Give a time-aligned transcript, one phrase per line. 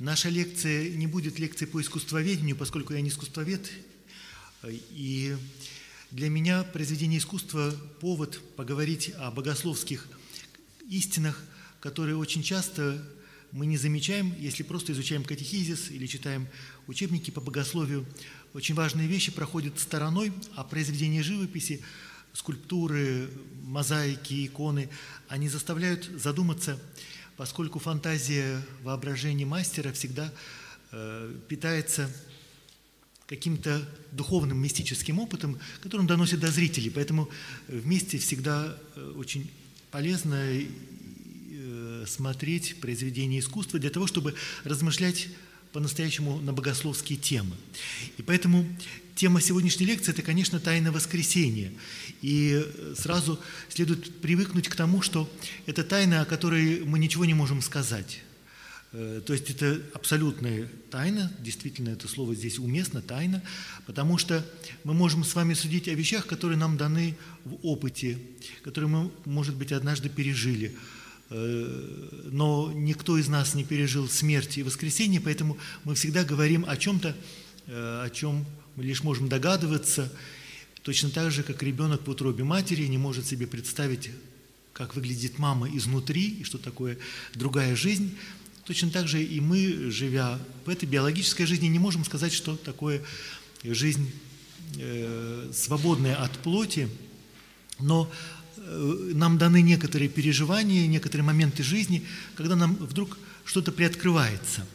[0.00, 3.70] Наша лекция не будет лекцией по искусствоведению, поскольку я не искусствовед.
[4.90, 5.36] И
[6.10, 10.08] для меня произведение искусства– повод поговорить о богословских
[10.90, 11.40] истинах,
[11.80, 13.00] которые очень часто
[13.52, 16.48] мы не замечаем, если просто изучаем катехизис или читаем
[16.88, 18.04] учебники по богословию.
[18.52, 21.80] Очень важные вещи проходят стороной, а произведения живописи–
[22.34, 23.30] скульптуры,
[23.62, 24.90] мозаики, иконы,
[25.28, 26.80] они заставляют задуматься,
[27.36, 30.32] поскольку фантазия воображения мастера всегда
[30.92, 32.10] э, питается
[33.26, 36.90] каким-то духовным, мистическим опытом, который он доносит до зрителей.
[36.90, 37.28] Поэтому
[37.68, 39.50] вместе всегда э, очень
[39.90, 45.28] полезно э, смотреть произведения искусства для того, чтобы размышлять
[45.72, 47.56] по-настоящему на богословские темы.
[48.18, 48.64] И поэтому
[49.14, 51.72] тема сегодняшней лекции– это, конечно, тайна воскресения.
[52.22, 52.64] И
[52.96, 55.30] сразу следует привыкнуть к тому, что
[55.66, 58.22] это тайна, о которой мы ничего не можем сказать.
[58.92, 63.42] Э, то есть это абсолютная тайна, действительно это слово здесь уместно, тайна,
[63.86, 64.44] потому что
[64.84, 68.18] мы можем с вами судить о вещах, которые нам даны в опыте,
[68.62, 70.76] которые мы, может быть, однажды пережили–
[71.30, 76.76] Э, но никто из нас не пережил смерть и воскресение, поэтому мы всегда говорим о
[76.76, 77.16] чем-то,
[77.66, 78.44] э, о чем
[78.76, 80.12] мы лишь можем догадываться,
[80.82, 84.10] точно так же, как ребенок в утробе матери не может себе представить,
[84.72, 86.98] как выглядит мама изнутри и что такое
[87.34, 88.16] другая жизнь.
[88.64, 93.02] Точно так же и мы, живя в этой биологической жизни, не можем сказать, что такое
[93.62, 94.10] жизнь
[94.78, 96.88] э, свободная от плоти,
[97.78, 98.10] но
[98.66, 102.02] Э, нам даны некоторые переживания, некоторые моменты жизни,
[102.34, 104.66] когда нам вдруг что-то приоткрывается.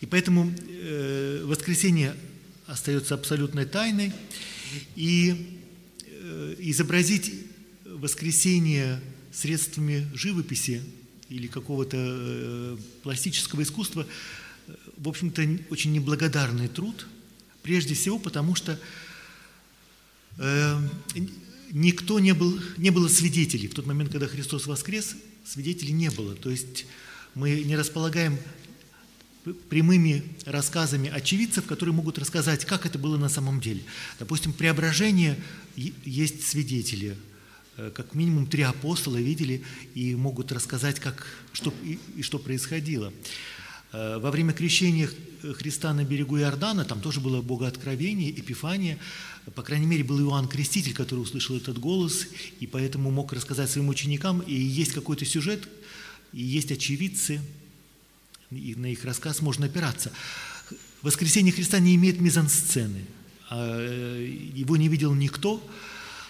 [0.00, 2.14] И поэтому э, воскресенье
[2.68, 4.12] остается абсолютной тайной,
[4.94, 5.58] и
[6.04, 7.32] э, изобразить
[7.84, 9.00] воскресенье
[9.32, 10.82] средствами живописи
[11.30, 14.06] или какого-то э, пластического искусства,
[14.66, 17.06] э, в общем-то, очень неблагодарный труд,
[17.62, 18.78] прежде всего потому, что
[21.72, 23.66] никто не был, не было свидетелей.
[23.66, 26.36] В тот момент, когда Христос воскрес, свидетелей не было.
[26.36, 26.86] То есть
[27.34, 28.38] мы не располагаем
[29.68, 33.82] прямыми рассказами очевидцев, которые могут рассказать, как это было на самом деле.
[34.18, 35.38] Допустим, преображение
[35.76, 37.16] есть свидетели.
[37.76, 39.62] Э, как минимум три апостола видели
[39.94, 43.12] и могут рассказать, как, что, и, и что происходило.
[43.92, 45.08] Э, во время крещения
[45.42, 48.98] Христа на берегу Иордана, там тоже было богооткровение, эпифания,
[49.54, 52.26] по крайней мере, был Иоанн Креститель, который услышал этот голос,
[52.60, 55.68] и поэтому мог рассказать своим ученикам, и есть какой-то сюжет,
[56.32, 57.40] и есть очевидцы,
[58.50, 60.12] и на их рассказ можно опираться.
[61.02, 63.04] Воскресение Христа не имеет мизансцены,
[63.50, 65.62] а, э, его не видел никто,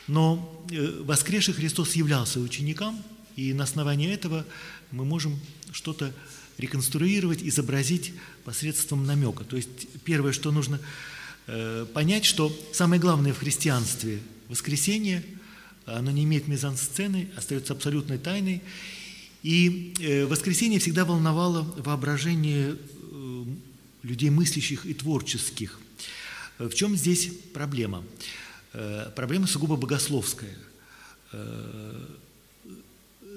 [0.06, 3.02] но э, воскресший Христос являлся ученикам,
[3.36, 4.44] и на основании этого
[4.90, 5.38] мы можем
[5.72, 6.12] что-то
[6.58, 8.12] реконструировать, изобразить
[8.44, 9.44] посредством намека.
[9.44, 10.80] То есть первое, что нужно
[11.46, 15.24] э, понять, что самое главное в христианстве– воскресение,
[15.86, 18.62] оно не имеет мизансцены, остается абсолютной тайной.
[19.42, 23.44] И э, воскресение всегда волновало воображение э,
[24.02, 25.78] людей мыслящих и творческих.
[26.58, 28.04] В чем здесь проблема?
[28.72, 30.56] Э, проблема сугубо богословская.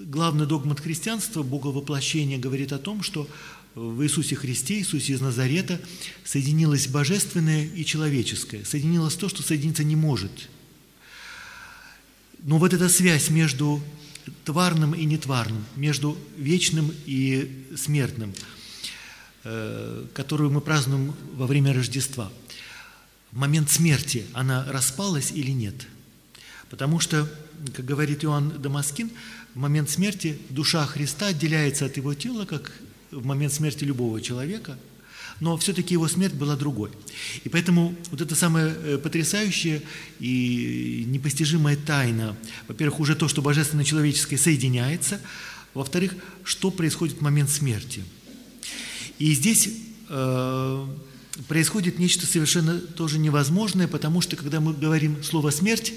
[0.06, 3.28] Главный догмат христианства, боговоплощение, говорит о том, что
[3.76, 5.80] в Иисусе Христе, Иисусе из Назарета,
[6.24, 10.32] соединилось божественное и человеческое, соединилось то, что соединиться не может.
[12.44, 13.84] Но вот эта связь между
[14.46, 18.34] тварным и нетварным, между вечным и смертным,
[19.44, 22.32] э, которую мы празднуем во время Рождества,
[23.32, 25.88] в момент смерти она распалась или нет?
[26.70, 27.30] Потому что,
[27.74, 29.12] как говорит Иоанн Дамаскин,
[29.54, 32.72] в момент смерти душа Христа отделяется от его тела, как
[33.12, 34.78] в момент смерти любого человека,
[35.42, 36.92] но все-таки его смерть была другой.
[37.44, 39.82] И поэтому вот это самая э, потрясающая
[40.20, 42.38] и непостижимая тайна,
[42.70, 45.20] во-первых, уже то, что божественное человеческое соединяется,
[45.74, 46.16] во-вторых,
[46.46, 48.04] что происходит в момент смерти.
[49.20, 49.70] И здесь
[50.08, 50.88] э,
[51.50, 55.94] происходит нечто совершенно тоже невозможное, потому что когда мы говорим слово «смерть»,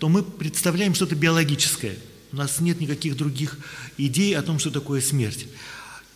[0.00, 1.96] то мы представляем что-то биологическое–
[2.32, 3.56] у нас нет никаких других
[3.96, 5.46] идей о том, что такое смерть.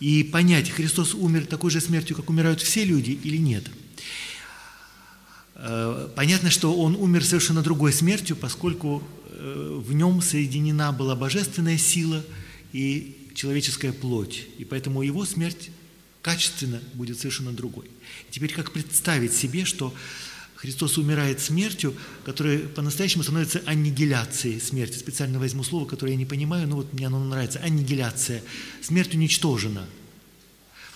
[0.01, 3.63] И понять, Христос умер такой же смертью, как умирают все люди или нет.
[5.53, 11.77] Э, понятно, что Он умер совершенно другой смертью, поскольку э, в Нем соединена была божественная
[11.77, 12.25] сила
[12.73, 15.69] и человеческая плоть, и поэтому Его смерть
[16.23, 17.85] качественно будет совершенно другой.
[18.31, 19.93] Теперь как представить себе, что
[20.61, 24.95] Христос умирает смертью, которая по-настоящему становится аннигиляцией смерти.
[24.95, 27.59] Специально возьму слово, которое я не понимаю, но вот мне оно нравится.
[27.63, 28.43] Аннигиляция.
[28.79, 29.87] Смерть уничтожена.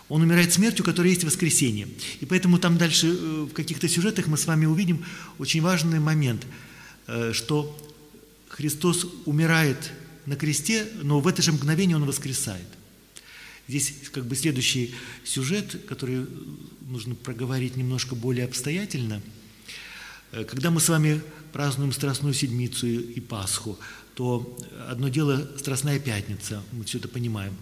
[0.08, 1.88] Он умирает смертью, которая есть воскресение.
[2.20, 5.04] И поэтому там дальше э, в каких-то сюжетах мы с вами увидим
[5.40, 6.46] очень важный момент,
[7.08, 7.76] э, что
[8.50, 9.94] Христос умирает
[10.28, 12.68] на кресте, но в это же мгновение Он воскресает.
[13.68, 16.28] Здесь как бы следующий сюжет, который
[16.82, 19.24] нужно проговорить немножко более обстоятельно–
[20.44, 21.22] когда мы с вами
[21.54, 23.80] празднуем Страстную Седмицу и Пасху,
[24.16, 24.58] то
[24.90, 27.54] одно дело Страстная Пятница, мы все это понимаем.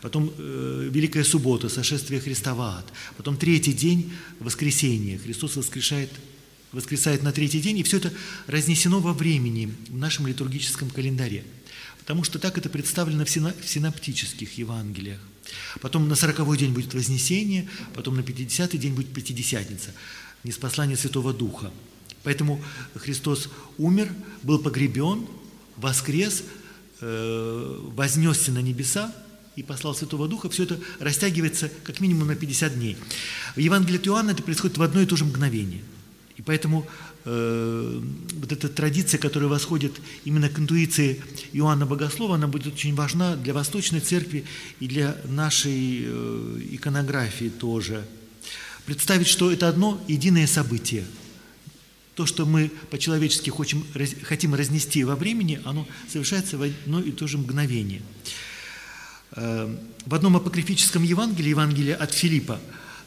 [0.00, 2.92] Потом э, Великая Суббота, сошествие Христа в ад.
[3.16, 5.18] Потом третий день, воскресенье.
[5.18, 6.10] Христос воскрешает,
[6.72, 8.12] воскресает на третий день, и все это
[8.46, 11.44] разнесено во времени в нашем литургическом календаре.
[11.98, 15.20] Потому что так это представлено в синоптических Евангелиях.
[15.80, 19.90] Потом на сороковой день будет Вознесение, потом на пятидесятый день будет Пятидесятница,
[20.44, 21.72] неспослание Святого Духа–
[22.22, 22.62] Поэтому
[22.94, 24.12] Христос умер,
[24.42, 25.26] был погребен,
[25.76, 26.44] воскрес,
[27.00, 29.14] э, вознесся на небеса
[29.56, 30.50] и послал Святого Духа.
[30.50, 32.96] Все это растягивается как минимум на 50 дней.
[33.56, 35.80] В Евангелии от Иоанна это происходит в одно и то же мгновение.
[36.36, 36.86] И поэтому
[37.24, 38.02] э,
[38.34, 39.92] вот эта традиция, которая восходит
[40.24, 44.44] именно к интуиции Иоанна Богослова, она будет очень важна для Восточной Церкви
[44.78, 48.06] и для нашей э, иконографии тоже.
[48.86, 51.04] Представить, что это одно единое событие–
[52.14, 53.84] то, что мы по-человечески хотим,
[54.22, 58.02] хотим разнести во времени, оно совершается в одно и то же мгновение.
[59.32, 59.74] Э,
[60.04, 62.60] в одном апокрифическом Евангелии, Евангелие от Филиппа,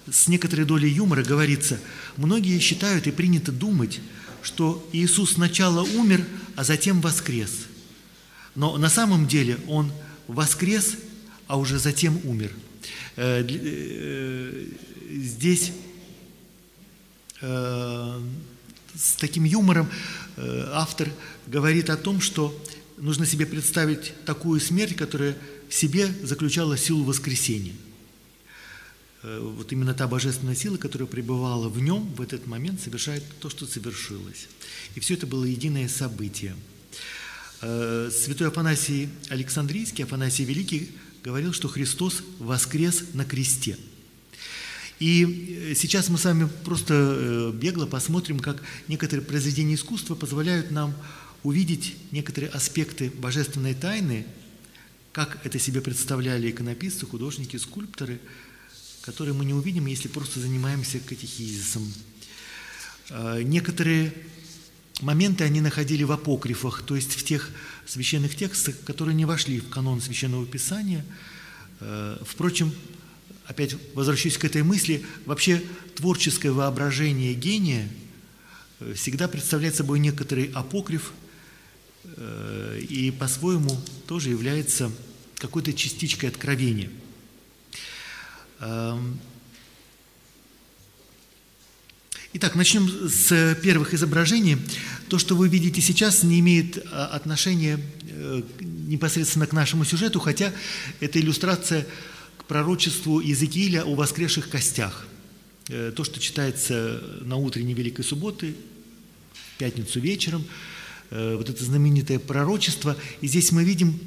[0.09, 1.79] с некоторой долей юмора говорится,
[2.17, 4.01] многие считают и принято думать,
[4.41, 7.67] что Иисус сначала умер, а затем воскрес.
[8.55, 9.91] Но на самом деле Он
[10.27, 10.97] воскрес,
[11.47, 12.51] а уже затем умер.
[13.15, 14.65] Э, э,
[15.09, 15.71] здесь
[18.95, 19.89] с таким юмором
[20.37, 21.09] э, автор
[21.47, 22.57] говорит о том, что
[22.97, 25.37] нужно себе представить такую смерть, которая
[25.69, 27.73] в себе заключала силу воскресения.
[29.23, 33.49] Э, вот именно та божественная сила, которая пребывала в нем в этот момент, совершает то,
[33.49, 34.47] что совершилось.
[34.95, 36.55] И все это было единое событие.
[37.61, 40.91] Э, святой Афанасий Александрийский, Афанасий Великий,
[41.23, 43.77] говорил, что Христос воскрес на кресте–
[45.03, 45.25] и
[45.71, 50.95] э, сейчас мы с вами просто э, бегло посмотрим, как некоторые произведения искусства позволяют нам
[51.43, 54.25] увидеть некоторые аспекты божественной тайны,
[55.11, 58.21] как это себе представляли иконописцы, художники, скульпторы,
[59.01, 61.93] которые мы не увидим, если просто занимаемся катехизисом.
[63.09, 64.13] А, некоторые
[65.01, 67.49] моменты они находили в апокрифах, то есть в тех
[67.85, 71.05] священных текстах, которые не вошли в канон Священного Писания.
[72.21, 72.71] Впрочем,
[73.47, 75.61] опять возвращаюсь к этой мысли, вообще
[75.95, 77.89] творческое воображение гения
[78.79, 81.11] э, всегда представляет собой некоторый апокриф
[82.03, 84.91] э, и по-своему тоже является
[85.37, 86.89] какой-то частичкой откровения.
[88.61, 89.19] Эм,
[92.31, 94.57] итак, начнем с первых изображений.
[95.09, 100.53] То, что вы видите сейчас, не имеет а, отношения э, непосредственно к нашему сюжету, хотя
[101.01, 101.85] это иллюстрация
[102.53, 105.07] пророчеству Иезекииля о воскресших костях.
[105.69, 108.53] Э, то, что читается на утренней Великой Субботы,
[109.33, 110.45] в пятницу вечером,
[111.09, 112.95] э, вот это знаменитое пророчество.
[113.21, 113.99] И здесь мы видим,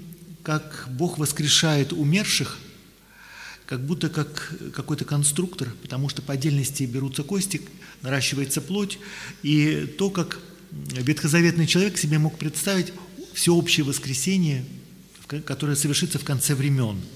[0.45, 2.57] как Бог воскрешает умерших,
[3.65, 7.61] как будто как какой-то конструктор, потому что по отдельности берутся кости,
[8.03, 9.00] наращивается плоть,
[9.43, 10.38] и то, как
[10.71, 12.93] ветхозаветный человек себе мог представить
[13.35, 14.65] всеобщее воскресение,
[15.45, 17.00] которое совершится в конце времен–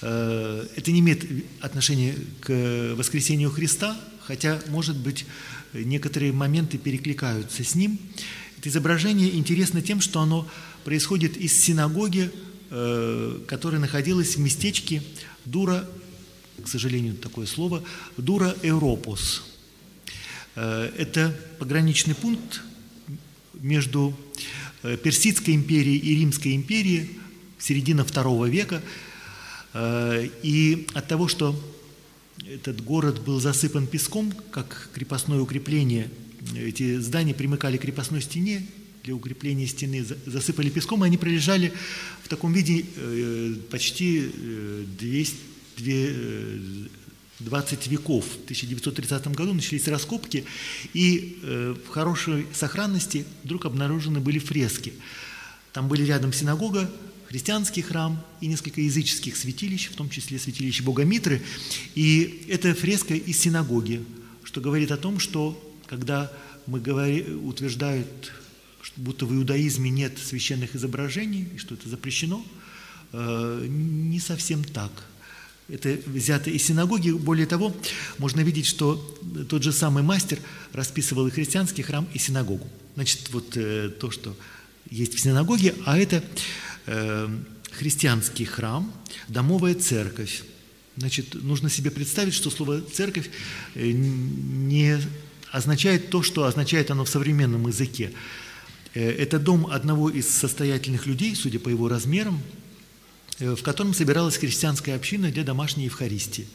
[0.00, 1.24] это не имеет
[1.60, 5.26] отношения к воскресению Христа, хотя, может быть,
[5.74, 7.98] некоторые моменты перекликаются с ним.
[8.58, 10.48] Это изображение интересно тем, что оно
[10.84, 12.30] происходит из синагоги,
[12.70, 15.02] э, которая находилась в местечке
[15.44, 15.88] Дура,
[16.62, 17.82] к сожалению, такое слово,
[18.16, 19.42] Дура Европос.
[20.56, 22.62] Э, это пограничный пункт
[23.54, 24.16] между
[24.82, 27.18] Персидской империей и Римской империей,
[27.58, 29.09] середина второго века– Э,
[29.74, 31.58] и от того, что
[32.48, 36.10] этот город был засыпан песком, как крепостное укрепление,
[36.56, 38.66] эти здания примыкали к крепостной стене,
[39.04, 41.72] для укрепления стены засыпали песком, и они пролежали
[42.22, 44.30] в таком виде э, почти
[44.98, 45.36] 200,
[47.38, 48.24] 20 веков.
[48.26, 50.44] В 1930 году начались раскопки,
[50.92, 54.92] и в хорошей сохранности вдруг обнаружены были фрески.
[55.72, 56.90] Там были рядом синагога,
[57.30, 61.40] христианский храм и несколько языческих святилищ, в том числе святилище Бога Митры.
[61.94, 64.04] И это фреска из синагоги,
[64.42, 65.56] что говорит о том, что
[65.86, 66.32] когда
[66.66, 68.32] мы говори, утверждают,
[68.82, 72.44] что будто в иудаизме нет священных изображений, и что это запрещено,
[73.12, 74.90] э, не совсем так.
[75.68, 77.12] Это взято из синагоги.
[77.12, 77.72] Более того,
[78.18, 78.96] можно видеть, что
[79.48, 80.40] тот же самый мастер
[80.72, 82.66] расписывал и христианский храм, и синагогу.
[82.96, 84.36] Значит, вот э, то, что
[84.90, 86.24] есть в синагоге, а это
[87.72, 88.92] христианский храм,
[89.28, 90.42] домовая церковь.
[90.96, 93.30] Значит, нужно себе представить, что слово «церковь»
[93.74, 95.00] э, не
[95.50, 98.12] означает то, что означает оно в современном языке.
[98.94, 102.42] Э, это дом одного из состоятельных людей, судя по его размерам,
[103.38, 106.48] э, в котором собиралась христианская община для домашней Евхаристии.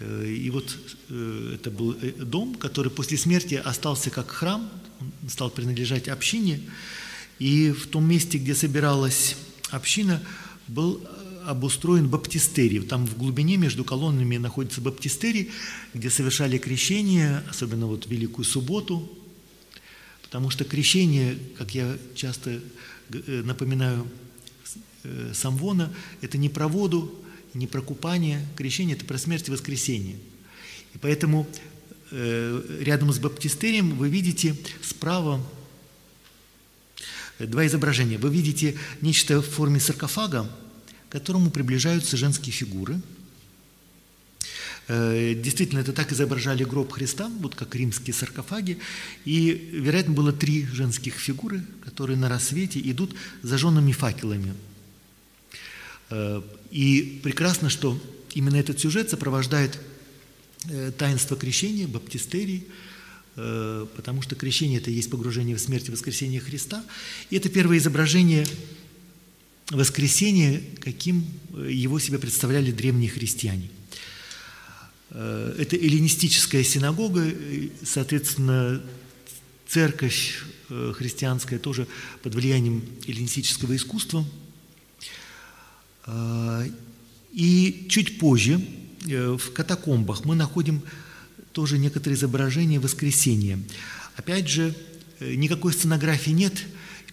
[0.00, 6.60] И вот это был дом, который после смерти остался как храм, он стал принадлежать общине,
[7.38, 9.36] и в том месте, где собиралась
[9.70, 10.22] община,
[10.66, 11.02] был
[11.46, 12.80] обустроен баптистерий.
[12.80, 15.50] Там в глубине между колоннами находится баптистерий,
[15.94, 19.10] где совершали крещение, особенно вот Великую Субботу,
[20.22, 22.60] потому что крещение, как я часто
[23.10, 24.06] э, напоминаю
[25.04, 25.90] э, Самвона,
[26.20, 27.14] это не про воду,
[27.54, 30.16] не про купание, крещение– это про смерть и воскресение.
[30.94, 31.48] И поэтому
[32.10, 35.42] э, рядом с баптистерием вы видите справа
[37.38, 38.18] два изображения.
[38.18, 40.50] Вы видите нечто в форме саркофага,
[41.08, 43.00] к которому приближаются женские фигуры.
[44.88, 48.78] Э, действительно, это так изображали гроб Христа, вот как римские саркофаги.
[49.24, 54.54] И, вероятно, было три женских фигуры, которые на рассвете идут зажженными факелами.
[56.10, 58.00] Э, и прекрасно, что
[58.34, 59.78] именно этот сюжет сопровождает
[60.68, 62.66] э, таинство крещения, баптистерии,
[63.94, 66.84] потому что крещение– это и есть погружение в смерть и воскресение Христа.
[67.30, 68.44] И это первое изображение
[69.70, 73.70] воскресение, каким э, его себе представляли древние христиане.
[75.10, 77.30] Э, это эллинистическая синагога,
[77.84, 78.82] соответственно,
[79.66, 81.86] церковь э, христианская тоже
[82.22, 84.24] под влиянием эллинистического искусства.
[87.34, 88.58] И чуть позже
[89.04, 90.80] в катакомбах мы находим
[91.58, 93.58] тоже некоторые изображения воскресения.
[94.14, 94.76] Опять же,
[95.18, 96.54] никакой сценографии нет,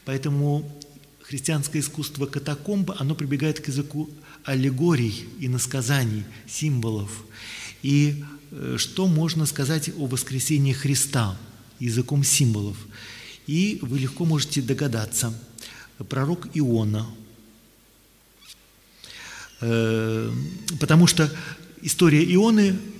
[0.05, 0.71] поэтому
[1.23, 4.07] христианское искусство катакомб, оно прибегает к языку
[4.43, 7.09] аллегорий и насказаний, символов.
[7.81, 11.35] И э, что можно сказать о воскресении Христа
[11.79, 12.77] языком символов?
[13.47, 15.33] И вы легко можете догадаться.
[16.07, 17.07] Пророк Иона.
[19.61, 20.31] Э,
[20.79, 21.35] потому что
[21.81, 22.94] история Ионы Э,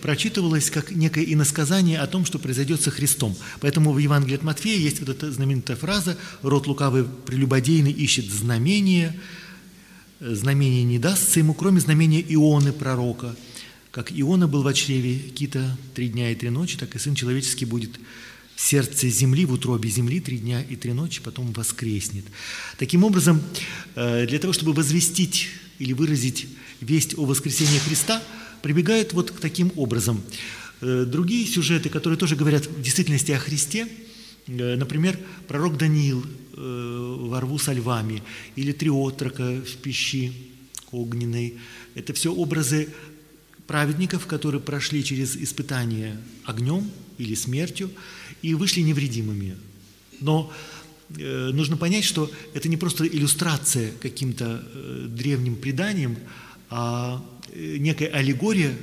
[0.00, 3.36] прочитывалось как некое иносказание о том, что произойдет со Христом.
[3.60, 9.18] Поэтому в Евангелии от Матфея есть вот эта знаменитая фраза «Род лукавый прелюбодейный ищет знамение,
[10.20, 13.36] э, знамение не дастся ему, кроме знамения Ионы, пророка».
[13.90, 17.64] Как Иона был в чреве кита три дня и три ночи, так и Сын Человеческий
[17.64, 17.98] будет
[18.54, 22.24] в сердце земли, в утробе земли три дня и три ночи, потом воскреснет.
[22.78, 23.42] Таким образом,
[23.94, 26.46] э, для того, чтобы возвестить или выразить
[26.80, 28.22] весть о воскресении Христа–
[28.66, 30.20] прибегают вот к таким образом.
[30.80, 33.86] Э, другие сюжеты, которые тоже говорят в действительности о Христе,
[34.48, 38.24] э, например, пророк Даниил э, во рву со львами
[38.56, 40.32] или три отрока в пищи
[40.90, 41.54] огненной.
[41.94, 42.88] Это все образы
[43.68, 47.88] праведников, которые прошли через испытание огнем или смертью
[48.42, 49.54] и вышли невредимыми.
[50.20, 50.52] Но
[51.08, 54.60] нужно понять, что это не просто иллюстрация каким-то
[55.06, 56.16] древним преданием,
[56.68, 57.24] а
[57.78, 58.74] некая аллегория,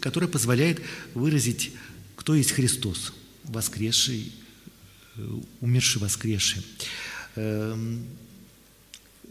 [0.00, 0.80] которая позволяет
[1.14, 1.72] выразить,
[2.16, 3.12] кто есть Христос,
[3.44, 4.32] воскресший,
[5.16, 6.62] э, умерший, воскресший.
[7.36, 8.04] Эм,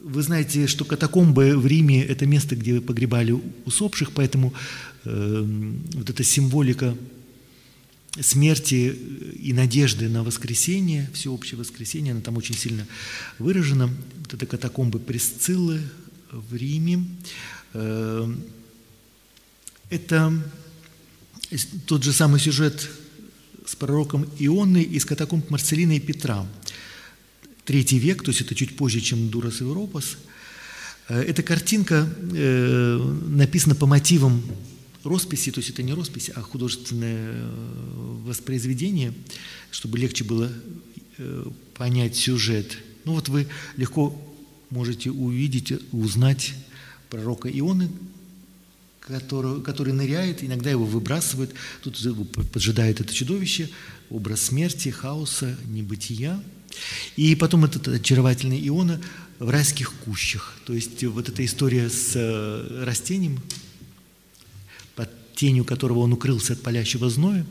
[0.02, 4.54] вы знаете, что катакомбы в Риме– это место, где погребали усопших, поэтому
[5.06, 6.96] эм, вот эта символика
[8.22, 8.96] смерти
[9.40, 12.88] и надежды на воскресение, всеобщее воскресение, она там очень сильно
[13.40, 13.88] выражена.
[14.20, 15.82] Вот это катакомбы Пресциллы
[16.32, 17.06] в Риме.
[17.74, 18.44] Эм,
[19.90, 20.34] это
[21.86, 22.90] тот же самый сюжет
[23.66, 26.46] с пророком Ионной из катакомб Марцелина и Петра.
[27.66, 30.18] Третий век, то есть это чуть позже, чем Дурас и Европас.
[31.10, 34.42] Э, эта картинка э, написана по мотивам
[35.04, 39.14] росписи, то есть это не роспись, а художественное э, воспроизведение,
[39.72, 40.52] чтобы легче было
[41.74, 42.78] понять сюжет.
[43.04, 44.16] Ну вот вы легко
[44.70, 46.54] можете увидеть, узнать
[47.10, 47.90] пророка Ионы,
[49.08, 53.70] который, который ныряет, иногда его выбрасывают, тут его поджидает это чудовище,
[54.10, 56.42] образ смерти, хаоса, небытия.
[57.16, 59.02] И потом этот очаровательный Иона
[59.40, 60.56] в райских кущах.
[60.66, 63.40] То есть вот эта история с э, растением,
[64.96, 67.46] под тенью которого он укрылся от палящего зноя,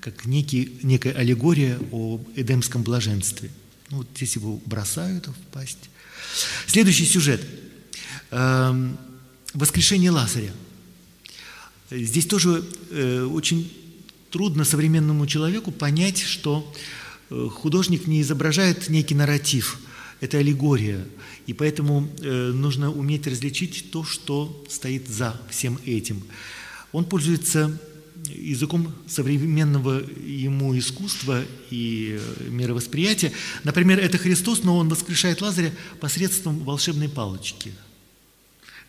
[0.00, 3.50] как некий, некая аллегория о эдемском блаженстве.
[3.90, 5.90] Ну, вот здесь его бросают в пасть.
[6.66, 7.40] Следующий сюжет.
[8.30, 8.98] Эм,
[9.54, 10.52] воскрешение Лазаря.
[11.90, 13.72] Здесь тоже э, очень
[14.30, 16.72] трудно современному человеку понять, что
[17.30, 19.78] э, художник не изображает некий нарратив,
[20.20, 21.06] это аллегория,
[21.46, 26.24] и поэтому э, нужно уметь различить то, что стоит за всем этим.
[26.90, 27.78] Он пользуется
[28.34, 33.30] языком современного ему искусства и мировосприятия.
[33.62, 37.72] Например, это Христос, но он воскрешает Лазаря посредством волшебной палочки–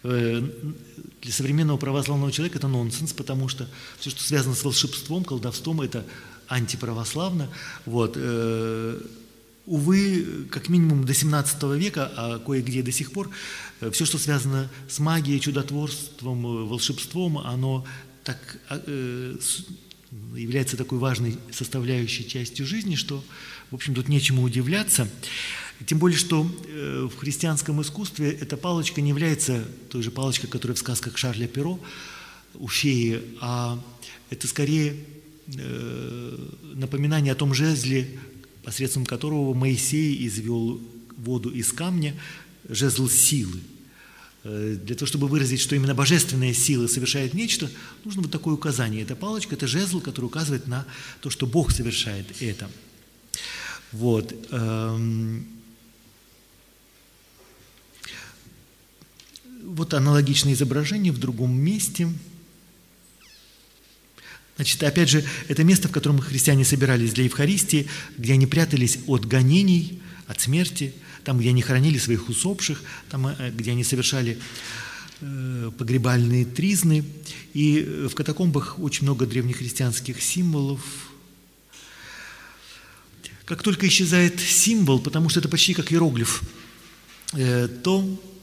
[0.04, 3.68] для современного православного человека это нонсенс, потому что
[4.00, 6.06] все, что связано с волшебством, колдовством, это
[6.48, 7.50] антиправославно.
[7.86, 8.14] Вот.
[8.16, 9.02] Э,
[9.66, 13.30] увы, как минимум до 17 века, а кое-где до сих пор,
[13.82, 17.86] э, все, что связано с магией, чудотворством, волшебством, оно
[18.24, 18.60] так
[20.36, 23.24] является такой важной составляющей частью жизни, что,
[23.72, 25.10] в общем, тут нечему удивляться.
[25.86, 30.76] Тем более, что э, в христианском искусстве эта палочка не является той же палочкой, которая
[30.76, 31.80] в сказках Шарля Перо
[32.56, 33.80] у феи, а
[34.32, 34.96] это скорее
[35.56, 36.38] э,
[36.74, 38.20] напоминание о том жезле,
[38.64, 40.82] посредством которого Моисей извел
[41.16, 42.16] воду из камня,
[42.68, 43.60] жезл силы.
[44.44, 47.70] Э, для того, чтобы выразить, что именно божественная сила совершает нечто,
[48.04, 49.04] нужно вот такое указание.
[49.04, 50.88] Эта палочка– это жезл, который указывает на
[51.22, 52.68] то, что Бог совершает это.
[53.92, 54.34] Вот.
[59.68, 62.08] Вот аналогичное изображение в другом месте.
[64.56, 69.26] Значит, опять же, это место, в котором христиане собирались для Евхаристии, где они прятались от
[69.26, 70.94] гонений, от смерти,
[71.26, 74.40] там, где они хоронили своих усопших, там, э, где они совершали
[75.20, 77.04] э, погребальные тризны.
[77.54, 80.80] И в катакомбах очень много древнехристианских символов.
[83.44, 86.42] Как только исчезает символ, потому что это почти как иероглиф,
[87.34, 88.37] э, то Э,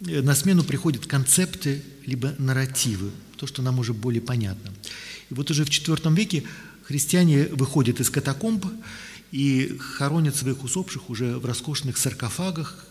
[0.00, 4.72] на смену приходят концепты либо нарративы, то, что нам уже более понятно.
[5.30, 6.44] И вот уже в IV веке
[6.84, 8.66] христиане выходят из катакомб
[9.32, 12.86] и хоронят своих усопших уже в роскошных саркофагах,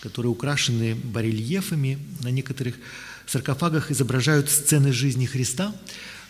[0.00, 1.98] которые украшены барельефами.
[2.22, 2.76] На некоторых
[3.26, 5.74] саркофагах изображают сцены жизни Христа,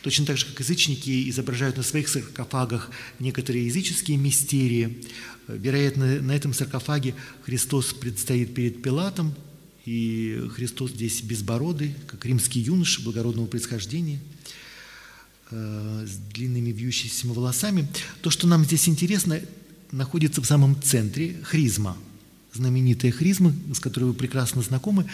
[0.03, 5.05] точно так же, как язычники изображают на своих саркофагах некоторые языческие мистерии.
[5.47, 9.35] Вероятно, на этом саркофаге Христос предстоит перед Пилатом,
[9.87, 14.20] и Христос здесь безбородый, как римский юноша благородного происхождения,
[15.51, 17.88] э, с длинными вьющимися волосами.
[18.20, 19.40] То, что нам здесь интересно,
[19.92, 21.96] находится в самом центре хризма,
[22.53, 25.07] знаменитая хризма, с которой вы прекрасно знакомы,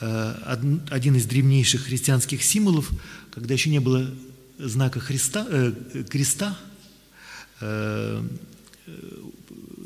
[0.00, 2.90] э, один из древнейших христианских символов,
[3.30, 4.12] когда еще не было
[4.58, 6.58] знака Христа, э, креста,
[7.60, 8.28] э,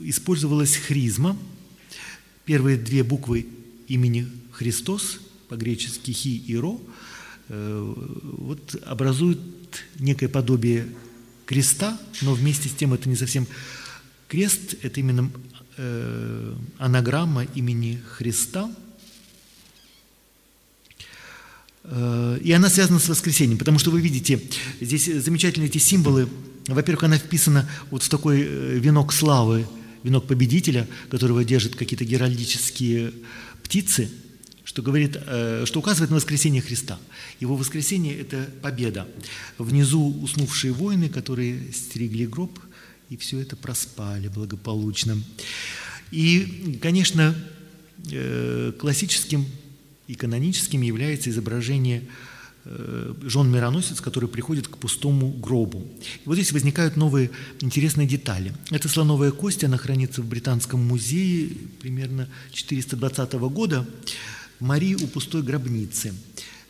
[0.04, 1.36] использовалась хризма.
[2.46, 3.46] Первые две буквы
[3.90, 6.81] имени Христос, по-гречески «хи» и «ро»,
[7.48, 9.40] э, вот образуют
[9.98, 10.87] некое подобие
[11.44, 13.48] креста, но вместе с тем это не совсем
[14.29, 15.31] крест, это именно
[15.76, 18.72] э, анаграмма имени Христа.
[21.83, 24.40] Э, и она связана с воскресением, потому что вы видите,
[24.81, 26.29] здесь замечательные эти символы.
[26.68, 28.42] Во-первых, она вписана вот в такой
[28.79, 29.66] венок славы,
[30.05, 33.12] венок победителя, которого держат какие-то геральдические
[33.70, 34.11] птицы,
[34.64, 36.98] что, говорит, э, что указывает на воскресение Христа.
[37.38, 39.06] Его воскресение– это победа.
[39.59, 42.59] Внизу уснувшие воины, которые стерегли гроб,
[43.11, 45.22] и все это проспали благополучно.
[46.11, 47.33] И, конечно,
[48.11, 49.46] э, классическим
[50.09, 52.02] и каноническим является изображение
[52.64, 55.88] жен-мироносец, который приходит к пустому гробу.
[56.25, 58.53] И вот здесь возникают новые интересные детали.
[58.70, 63.87] Это слоновая кость, она хранится в Британском музее примерно 420 года.
[64.61, 66.14] Марии у пустой гробницы.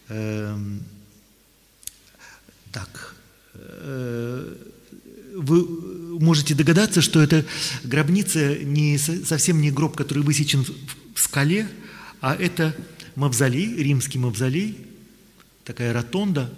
[0.09, 0.83] Эм,
[2.71, 3.17] так,
[3.55, 4.57] э,
[5.35, 7.45] вы можете догадаться, что эта
[7.83, 10.65] гробница не, совсем не гроб, который высечен
[11.15, 11.69] в скале,
[12.21, 12.77] а это
[13.17, 14.90] мавзолей, римский мавзолей,
[15.65, 16.53] такая ротонда,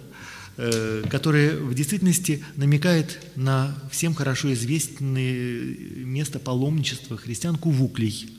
[0.57, 8.29] э, которая в действительности намекает на всем хорошо известное место паломничества христиан Кувуклей,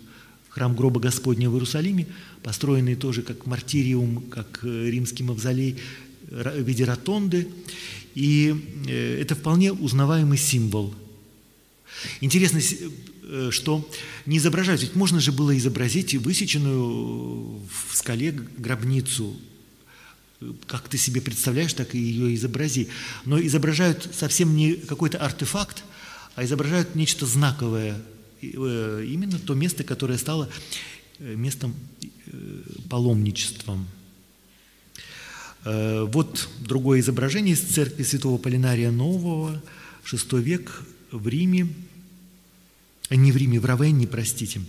[0.48, 2.06] храм гроба Господня в Иерусалиме,
[2.42, 5.78] построенный тоже как мартириум, как э, римский мавзолей
[6.30, 7.48] в виде ротонды.
[8.14, 8.54] И
[8.88, 10.94] э, это вполне узнаваемый символ.
[12.20, 12.60] Интересно,
[13.50, 13.88] что
[14.26, 19.36] не изображают, ведь можно же было изобразить высеченную в скале гробницу,
[20.66, 22.88] как ты себе представляешь, так и ее изобрази.
[23.24, 25.84] Но изображают совсем не какой-то артефакт,
[26.36, 28.00] а изображают нечто знаковое,
[28.40, 30.48] именно то место, которое стало
[31.18, 31.74] местом
[32.88, 33.86] паломничеством.
[35.64, 39.62] Э, вот другое изображение из церкви святого Полинария Нового,
[40.04, 41.68] VI век в Риме,
[43.08, 44.60] э, не в Риме, в Равенне, простите.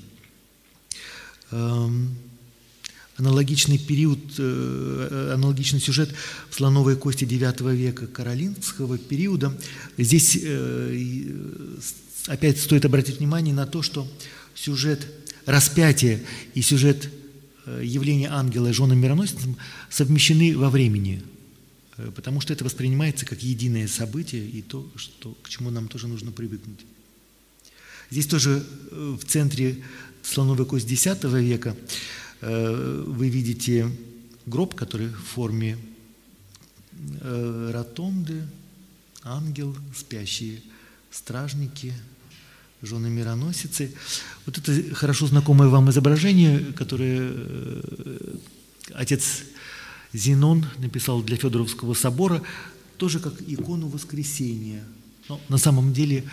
[3.18, 6.14] Аналогичный период, э, аналогичный сюжет
[6.50, 9.58] в слоновой кости IX века каролинского периода.
[9.98, 10.38] Здесь
[12.28, 14.08] опять стоит обратить внимание на то, что
[14.54, 15.08] сюжет
[15.46, 16.22] распятия
[16.54, 17.10] и сюжет
[17.66, 19.58] Э, явления ангела и жены мироносицам
[19.90, 21.24] совмещены во времени,
[21.98, 26.08] э, потому что это воспринимается как единое событие и то, что, к чему нам тоже
[26.08, 26.82] нужно привыкнуть.
[28.12, 29.84] Здесь тоже э, в центре
[30.22, 31.76] слоновой кость X века
[32.42, 33.90] вы видите
[34.46, 35.78] гроб, который в форме
[37.22, 38.44] ротонды,
[39.24, 40.62] ангел, спящие
[41.12, 41.94] стражники–
[42.86, 43.94] жены мироносицы.
[44.46, 48.36] Вот это хорошо знакомое вам изображение, которое э,
[48.94, 49.44] отец
[50.14, 52.42] Зенон написал для Федоровского собора,
[52.98, 54.84] тоже как икону воскресения.
[55.28, 56.24] Но на самом деле э,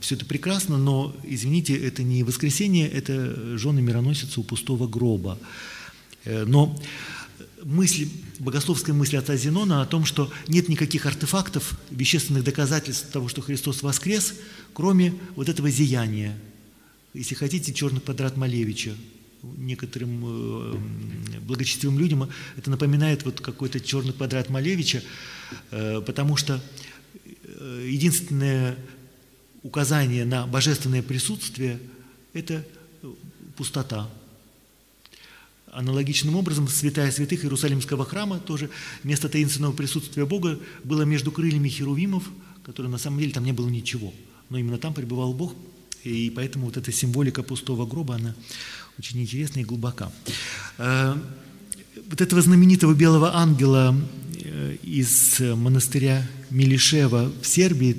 [0.00, 5.38] все это прекрасно, но, извините, это не воскресение, это жены мироносицы у пустого гроба.
[6.24, 6.78] Э, но
[7.64, 8.08] мысль,
[8.38, 13.82] богословская мысль отца Зенона о том, что нет никаких артефактов, вещественных доказательств того, что Христос
[13.82, 14.34] воскрес,
[14.74, 16.38] кроме вот этого зияния.
[17.14, 18.94] Если хотите, черный квадрат Малевича.
[19.42, 20.78] Некоторым э,
[21.40, 25.02] благочестивым людям это напоминает вот какой-то черный квадрат Малевича,
[25.70, 26.60] э, потому что э,
[27.66, 28.76] единственное
[29.62, 31.78] указание на божественное присутствие–
[32.32, 32.64] это
[33.56, 34.08] пустота.
[35.72, 38.70] Аналогичным образом святая святых Иерусалимского храма, тоже
[39.02, 42.24] место таинственного присутствия Бога, было между крыльями херувимов,
[42.64, 44.14] которые на самом деле там не было ничего.
[44.48, 45.54] Но именно там пребывал Бог,
[46.04, 48.34] и поэтому вот эта символика пустого гроба, она
[48.98, 50.12] очень интересна и глубока.
[50.78, 51.16] Э,
[52.08, 53.94] вот этого знаменитого белого ангела
[54.38, 57.96] э, из монастыря Милишева в Сербии,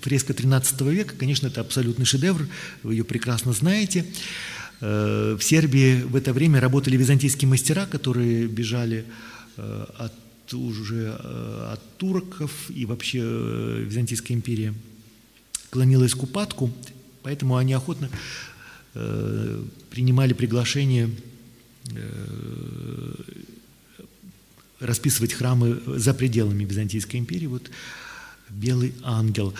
[0.00, 2.48] фреска XIII века, конечно, это абсолютный шедевр,
[2.82, 4.04] вы ее прекрасно знаете.
[4.80, 9.04] Э, в Сербии в это время работали византийские мастера, которые бежали
[9.56, 10.12] э, от
[10.52, 13.20] уже э, от турков и вообще
[13.86, 14.74] Византийская империя
[15.70, 16.70] клонилась к упадку,
[17.22, 18.10] поэтому они охотно
[18.92, 21.08] принимали приглашение
[24.82, 27.46] расписывать храмы за пределами Византийской империи.
[27.46, 27.70] Вот
[28.50, 29.54] белый ангел.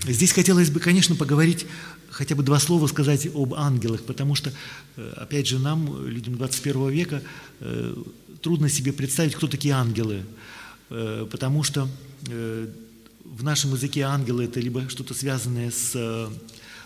[0.00, 1.66] Здесь хотелось бы, конечно, поговорить
[2.16, 4.50] хотя бы два слова сказать об ангелах, потому что,
[4.96, 7.22] э, опять же, нам, людям 21 века,
[7.60, 7.94] э,
[8.40, 10.24] трудно себе представить, кто такие ангелы,
[10.90, 11.88] э, потому что
[13.24, 16.30] в нашем языке ангелы– это либо что-то связанное с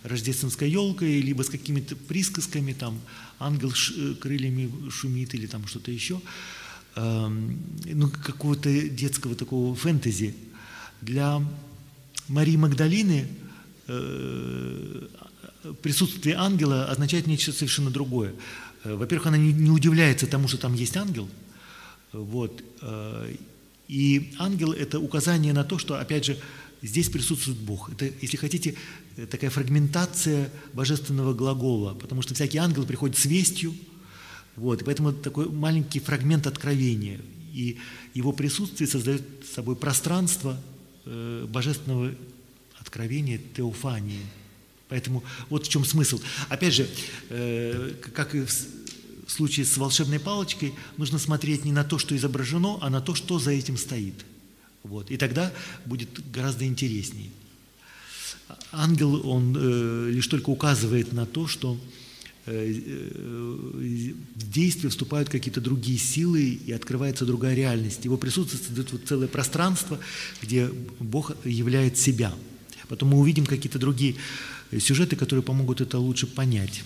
[0.03, 3.01] рождественской елкой, либо с какими-то присказками, там,
[3.39, 3.73] ангел
[4.21, 6.23] крыльями шумит или там что-то еще, эм,
[6.97, 10.35] ну, какого-то детского такого фэнтези.
[11.01, 11.43] Для
[12.29, 13.29] Марии Магдалины–
[13.91, 15.07] Э,
[15.83, 18.35] присутствие ангела означает нечто совершенно другое.
[18.85, 21.29] Э, во-первых, она не удивляется тому, что там есть ангел.
[22.13, 22.63] Вот.
[22.83, 23.35] Э,
[23.89, 26.39] и ангел– это указание на то, что, опять же,
[26.83, 27.91] здесь присутствует Бог.
[27.91, 28.77] Это, если хотите,
[29.31, 33.75] такая фрагментация божественного глагола, потому что всякий ангел приходит с вестью,
[34.61, 37.21] вот, поэтому такой маленький фрагмент откровения.
[37.53, 37.79] И
[38.15, 40.61] его присутствие создает собой пространство
[41.49, 42.15] божественного
[42.79, 44.21] откровение теофании.
[44.89, 46.21] Поэтому вот в чем смысл.
[46.49, 46.89] Опять же,
[47.31, 52.79] э, как и в случае с волшебной палочкой, нужно смотреть не на то, что изображено,
[52.81, 54.27] а на то, что за этим стоит.
[54.83, 55.11] Вот.
[55.11, 55.53] И тогда
[55.87, 57.31] будет гораздо интереснее.
[58.73, 62.00] Ангел, он э, лишь только указывает на то, что э, э,
[62.53, 68.05] в действие вступают какие-то другие силы и открывается другая реальность.
[68.05, 69.99] Его присутствие создает вот целое пространство,
[70.43, 72.35] где Бог являет себя–
[72.91, 74.17] Потом мы увидим какие-то другие
[74.73, 76.83] э, сюжеты, которые помогут это лучше понять.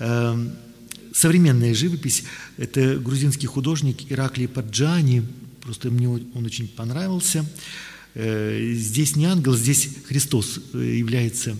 [0.00, 0.50] Эм,
[1.12, 2.24] современная живопись–
[2.56, 5.22] это грузинский художник Ираклий Паджани,
[5.60, 7.48] просто мне он очень понравился.
[8.14, 11.56] Э, здесь не ангел, здесь Христос э, является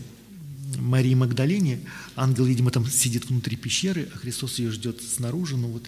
[0.78, 1.80] Марии Магдалене.
[2.16, 5.56] Ангел, видимо, там сидит внутри пещеры, а Христос ее ждет снаружи.
[5.56, 5.84] Ну вот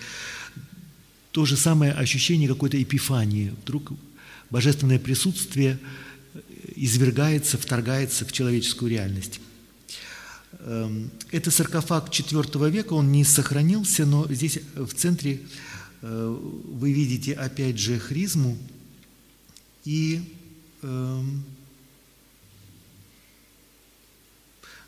[1.31, 3.55] то же самое ощущение какой-то эпифании.
[3.63, 3.93] Вдруг
[4.51, 5.79] божественное присутствие
[6.77, 9.41] извергается, вторгается в человеческую реальность.
[10.61, 15.41] Эм, это саркофаг IV века, он не сохранился, но здесь в центре
[16.03, 18.59] э, вы видите опять же хризму
[19.85, 20.23] и
[20.83, 21.45] эм,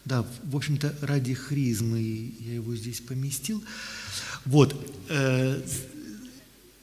[0.05, 3.63] да, в общем-то, ради хризмы я его здесь поместил.
[4.45, 4.75] Вот.
[5.09, 5.61] Э,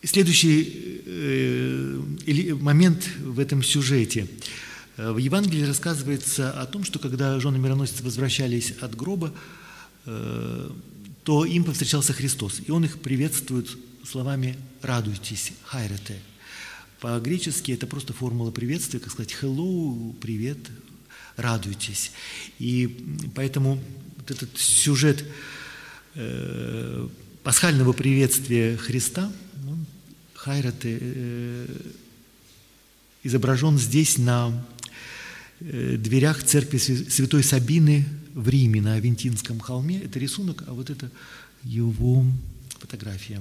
[0.04, 4.28] следующий э, момент в этом сюжете–
[5.02, 9.34] Э, в Евангелии рассказывается о том, что когда жены мироносицы возвращались от гроба,
[10.04, 13.70] то им повстречался Христос, и Он их приветствует
[14.04, 16.20] словами «радуйтесь», «хайрете».
[17.00, 20.58] По-гречески это просто формула приветствия, как сказать «hello», «привет»,
[21.42, 22.12] «радуйтесь».
[22.60, 23.82] И поэтому
[24.18, 25.26] вот этот сюжет
[26.16, 27.08] э,
[27.44, 29.32] пасхального приветствия Христа,
[29.68, 29.86] он,
[30.34, 31.68] «хайрете»,
[33.24, 34.52] изображен здесь на
[35.64, 40.00] Э, дверях церкви Святой Сабины в Риме на Авентинском холме.
[40.00, 41.12] Это рисунок, а вот это
[41.64, 42.26] его
[42.80, 43.40] фотография.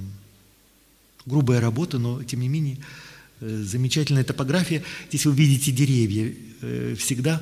[1.25, 2.77] Грубая работа, но тем не менее
[3.39, 4.83] э, замечательная топография.
[5.09, 6.31] Здесь вы видите деревья.
[6.61, 7.41] Э, всегда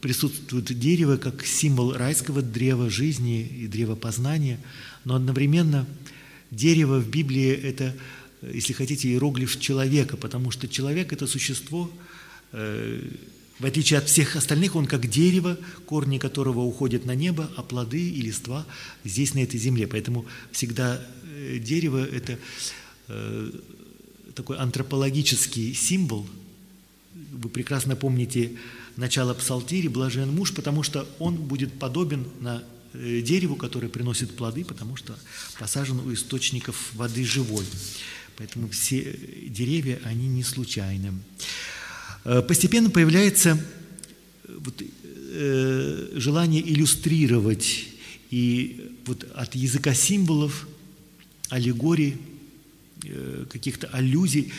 [0.00, 4.58] присутствует дерево как символ райского древа жизни и древа познания,
[5.04, 5.86] но одновременно
[6.50, 7.94] дерево в Библии– это,
[8.42, 11.90] если хотите, иероглиф человека, потому что человек– это существо,
[13.60, 18.00] в отличие от всех остальных, он как дерево, корни которого уходят на небо, а плоды
[18.00, 18.66] и листва
[19.04, 19.86] здесь, на этой земле.
[19.86, 21.00] Поэтому всегда
[21.36, 22.38] э, дерево– это
[23.08, 23.50] э,
[24.34, 26.26] такой антропологический символ.
[27.32, 28.52] Вы прекрасно помните
[28.96, 34.64] начало псалтири «Блажен муж», потому что он будет подобен на э, дереву, которое приносит плоды,
[34.64, 35.18] потому что
[35.58, 37.64] посажен у источников воды живой.
[38.36, 41.12] Поэтому все деревья, они не случайны.
[42.24, 43.58] Э, постепенно появляется
[44.44, 47.86] э, вот, э, желание иллюстрировать
[48.30, 50.68] и вот от языка символов,
[51.48, 52.16] аллегорий,
[53.04, 54.52] э, каких-то аллюзий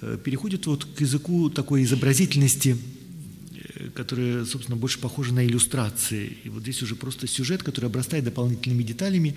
[0.00, 2.76] э, переходит вот к языку такой изобразительности,
[3.94, 6.38] которая, собственно, больше похожа на иллюстрации.
[6.44, 9.36] И вот здесь уже просто сюжет, который обрастает дополнительными деталями.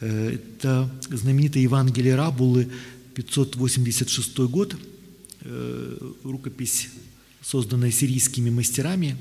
[0.00, 2.70] Э, это знаменитое Евангелие Рабулы,
[3.14, 4.76] 586 год–
[5.46, 6.88] Э, рукопись,
[7.42, 9.18] созданная сирийскими мастерами,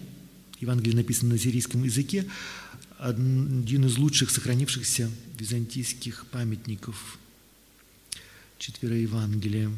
[0.62, 2.26] Евангелие написано на сирийском языке,
[2.98, 7.18] один из лучших сохранившихся византийских памятников
[8.58, 9.70] четверо Евангелия.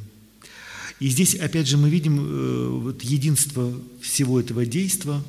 [0.99, 5.23] И здесь, опять же, мы видим э, вот единство всего этого действа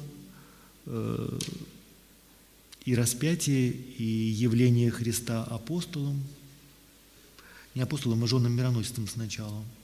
[0.87, 1.38] э,
[2.85, 6.22] и распятие, и явление Христа апостолом,
[7.74, 9.62] не апостолом, а женам мироносцам сначала–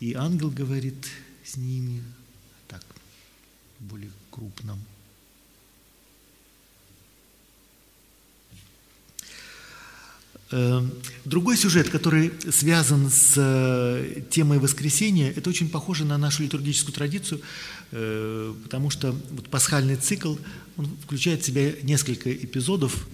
[0.00, 1.06] и ангел говорит
[1.44, 2.02] с ними
[2.68, 2.82] так,
[3.78, 4.80] более крупном.
[11.24, 17.40] Другой сюжет, который связан с э, темой воскресения, это очень похоже на нашу литургическую традицию,
[17.92, 20.34] э, потому что вот пасхальный цикл,
[20.76, 23.06] он включает в себя несколько эпизодов,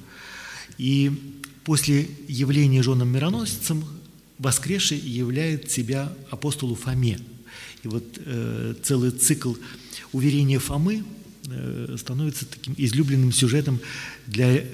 [0.79, 1.13] и
[1.65, 3.85] после явления женам мироносцам
[4.39, 7.21] воскресший являет себя апостолу Фоме.
[7.83, 9.55] И вот э, целый цикл
[10.13, 11.05] уверения Фомы
[11.97, 13.81] становится таким излюбленным сюжетом
[14.27, 14.65] для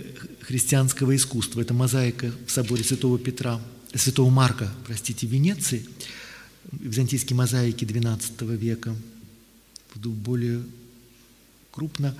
[0.40, 1.60] христианского искусства.
[1.60, 3.60] Это мозаика в соборе Святого Петра,
[3.94, 5.86] Святого Марка, простите, Венеции,
[6.72, 8.96] византийские мозаики XII века,
[9.94, 10.62] более
[11.72, 12.16] крупно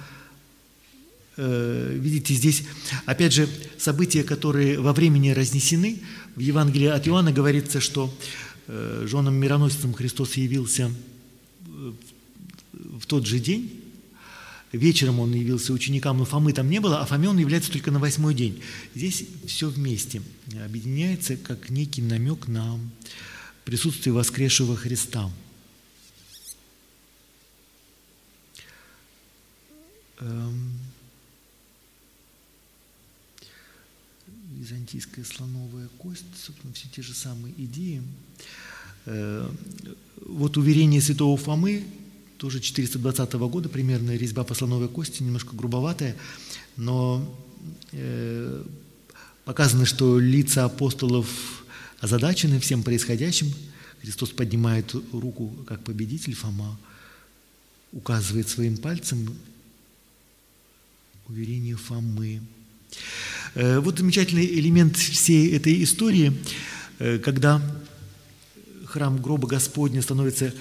[1.36, 2.64] Э, видите, здесь,
[3.06, 6.00] опять же, события, которые во времени разнесены.
[6.36, 8.14] В Евангелии от Иоанна говорится, что
[8.66, 10.90] э, женам мироносцам Христос явился
[11.66, 11.92] э,
[12.72, 13.81] в тот же день.
[14.72, 17.98] Вечером он явился ученикам, но Фомы там не было, а Фоме он является только на
[17.98, 18.62] восьмой день.
[18.94, 20.22] Здесь все вместе
[20.64, 22.80] объединяется как некий намек на
[23.64, 25.30] присутствие воскресшего Христа.
[30.20, 30.72] Эм...
[34.56, 38.00] византийская слоновая кость, собственно, все те же самые идеи.
[39.06, 39.50] Э,
[40.24, 41.84] вот уверение святого Фомы,
[42.42, 46.16] тоже 420 года, примерно резьба по слоновой кости, немножко грубоватая,
[46.76, 47.22] но
[47.92, 48.64] э,
[49.44, 51.28] показано, что лица апостолов
[52.00, 53.46] озадачены всем происходящим.
[54.00, 56.76] Христос поднимает руку как победитель, Фома
[57.92, 59.36] указывает своим пальцем
[61.28, 62.40] уверение Фомы.
[63.54, 66.32] Э, вот замечательный элемент всей этой истории,
[66.98, 67.62] э, когда
[68.92, 70.52] храм гроба Господня становится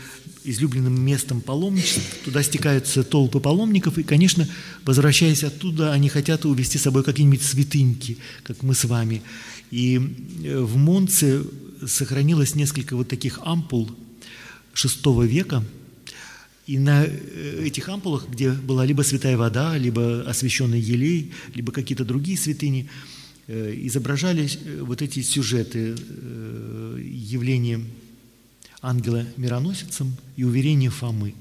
[0.46, 4.48] излюбленным местом паломничества, туда стекаются толпы паломников, и, конечно,
[4.86, 9.22] возвращаясь оттуда, они хотят увезти с собой какие-нибудь святыньки, как мы с вами.
[9.70, 10.00] И
[10.44, 11.44] э, в Монце
[11.86, 13.92] сохранилось несколько вот таких ампул
[14.74, 15.64] VI века,
[16.68, 22.06] и на э, этих ампулах, где была либо святая вода, либо освященный елей, либо какие-то
[22.06, 22.90] другие святыни,
[23.48, 25.96] э, изображались вот эти сюжеты
[26.98, 27.82] явления
[28.82, 31.36] ангела-мироносицем и уверение Фомы.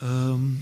[0.00, 0.58] Эм,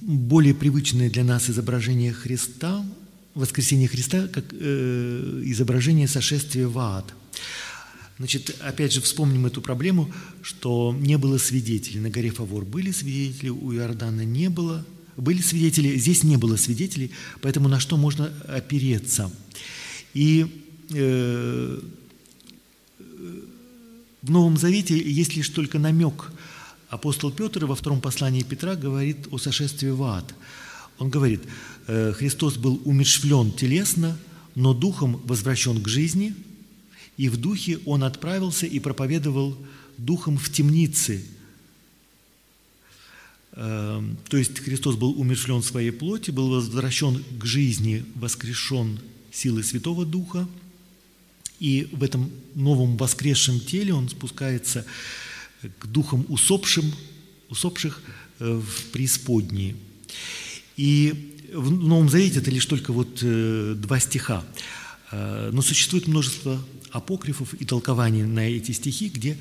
[0.00, 2.84] более привычное для нас изображение Христа,
[3.34, 7.12] воскресение Христа, как э, изображение сошествия в ад.
[8.18, 11.98] Значит, опять же, вспомним эту проблему, что не было свидетелей.
[11.98, 17.10] На горе Фавор были свидетели, у Иордана не было– были свидетели, здесь не было свидетелей,
[17.40, 19.30] поэтому на что можно опереться.
[20.12, 20.46] И
[20.90, 21.80] э,
[24.22, 26.32] в Новом Завете есть лишь только намек.
[26.88, 30.34] Апостол Петр во втором послании Петра говорит о сошествии в ад.
[30.98, 31.42] Он говорит,
[31.86, 34.16] э, Христос был умершвлен телесно,
[34.54, 36.34] но духом возвращен к жизни,
[37.16, 39.56] и в духе он отправился и проповедовал
[39.98, 41.24] духом в темнице,
[43.54, 48.98] то есть Христос был умершлен в своей плоти, был возвращен к жизни, воскрешен
[49.30, 50.48] силой Святого Духа,
[51.60, 54.84] и в этом новом воскресшем теле он спускается
[55.78, 56.92] к духам усопшим,
[57.48, 58.02] усопших
[58.38, 59.76] э, в преисподней.
[60.76, 64.44] И в Новом Завете это лишь только вот э, два стиха.
[65.10, 69.38] Э, но существует множество апокрифов и толкований на эти стихи, где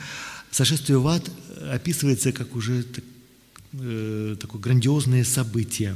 [0.52, 1.30] сошествие в ад
[1.72, 2.86] описывается как уже
[3.74, 5.96] э, такое грандиозное событие.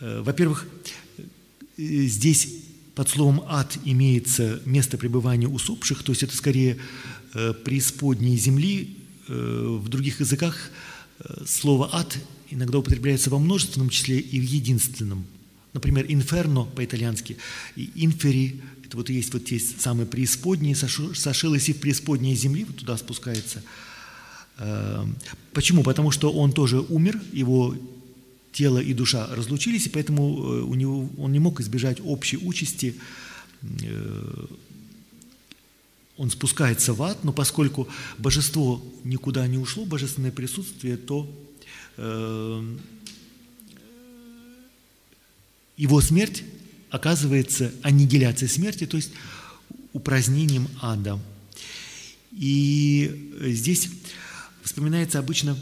[0.00, 0.66] Э, во-первых,
[1.18, 1.22] э,
[1.76, 2.48] здесь
[2.94, 6.78] под словом «ад» имеется место пребывания усопших, то есть это скорее
[7.34, 7.54] э,
[8.36, 8.98] земли.
[9.26, 10.70] В других языках
[11.46, 12.18] слово «ад»
[12.50, 15.24] иногда употребляется во множественном числе и в единственном.
[15.72, 17.38] Например, «инферно» по-итальянски
[17.74, 22.76] и «инфери»– это вот есть вот те самые преисподние, сошилось и в преисподней земли, вот
[22.76, 23.62] туда спускается–
[25.52, 25.82] почему?
[25.82, 27.74] Потому что он тоже умер, его
[28.54, 32.94] тело и душа разлучились, и поэтому э, у него, он не мог избежать общей участи.
[33.82, 34.46] Э,
[36.16, 37.88] он спускается в ад, но поскольку
[38.18, 41.28] божество никуда не ушло, божественное присутствие, то
[41.96, 42.80] эм,
[45.76, 46.44] его смерть
[46.90, 49.10] оказывается аннигиляцией смерти, то есть
[49.92, 51.18] упразднением ада.
[52.30, 53.90] И здесь
[54.64, 55.56] вспоминается обычно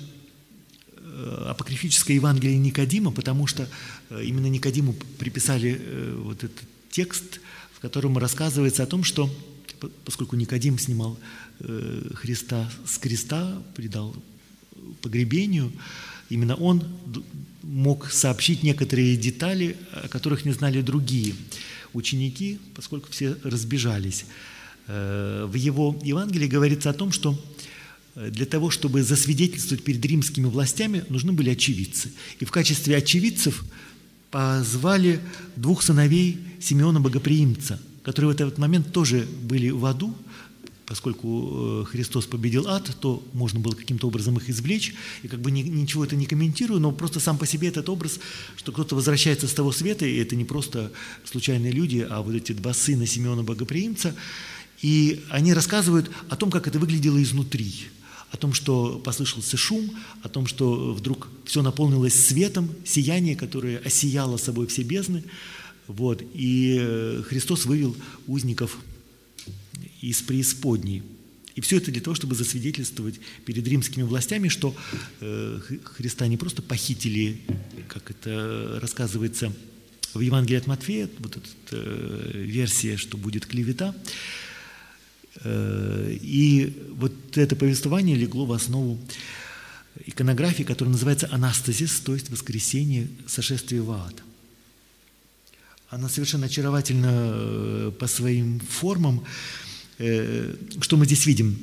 [0.97, 3.69] э, апокрифическое Евангелие Никодима, потому что
[4.09, 6.59] э, именно Никодиму приписали э, вот этот
[6.91, 7.41] текст,
[7.75, 9.29] в котором рассказывается о том, что
[10.05, 11.19] поскольку Никодим снимал
[12.15, 14.15] Христа с креста, предал
[15.01, 15.73] погребению,
[16.29, 16.85] именно он
[17.63, 21.35] мог сообщить некоторые детали, о которых не знали другие
[21.95, 24.25] ученики, поскольку все разбежались.
[24.87, 27.37] В его Евангелии говорится о том, что
[28.15, 32.13] для того, чтобы засвидетельствовать перед римскими властями, нужны были очевидцы.
[32.41, 33.65] И в качестве очевидцев
[34.31, 35.21] позвали
[35.57, 40.15] двух сыновей Симеона Богоприимца, которые в этот момент тоже были в аду,
[40.85, 44.95] поскольку э, Христос победил ад, то можно было каким-то образом их извлечь.
[45.23, 48.21] И как бы ничего это не комментирую, но просто сам по себе этот образ,
[48.57, 50.93] что кто-то возвращается с того света, и это не просто
[51.25, 54.15] случайные люди, а вот эти два сына Симеона Богоприимца,
[54.83, 57.87] и они рассказывают о том, как это выглядело изнутри–
[58.33, 64.39] о том, что послышался шум, о том, что вдруг все наполнилось светом, сияние, которое осияло
[64.39, 65.23] собой все бездны.
[65.87, 66.23] Вот.
[66.33, 67.95] И э, Христос вывел
[68.27, 68.79] узников
[70.01, 71.03] из преисподней.
[71.55, 74.75] И все это для того, чтобы засвидетельствовать перед римскими властями, что
[75.21, 77.39] э, Христа не просто похитили,
[77.89, 79.53] как это рассказывается
[80.15, 84.52] в Евангелии от Матфея, вот эта э, версия, что будет клевета, Э,
[85.45, 88.99] и вот это повествование легло в основу
[90.07, 94.23] иконографии, которая называется анастазис, то есть воскресение, сошествие в ад.
[95.91, 99.25] Она совершенно очаровательна э, по своим формам.
[99.99, 101.59] Э, что мы здесь видим?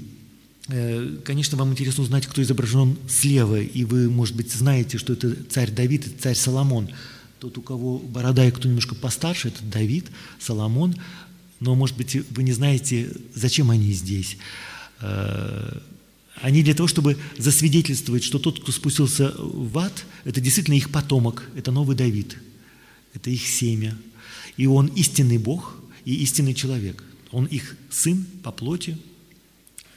[1.24, 5.72] Конечно, вам интересно узнать, кто изображен слева, и вы, может быть, знаете, что это царь
[5.72, 6.92] Давид и царь Соломон.
[7.40, 10.06] Тот, у кого борода и кто немножко постарше, это Давид,
[10.40, 10.96] Соломон.
[11.60, 14.38] Но, может быть, вы не знаете, зачем они здесь.
[15.02, 15.80] Э,
[16.42, 21.50] они для того, чтобы засвидетельствовать, что тот, кто спустился в ад, это действительно их потомок,
[21.56, 22.38] это новый Давид,
[23.14, 23.98] это их семя.
[24.56, 27.04] И он истинный Бог и истинный человек.
[27.32, 28.98] Он их сын по плоти.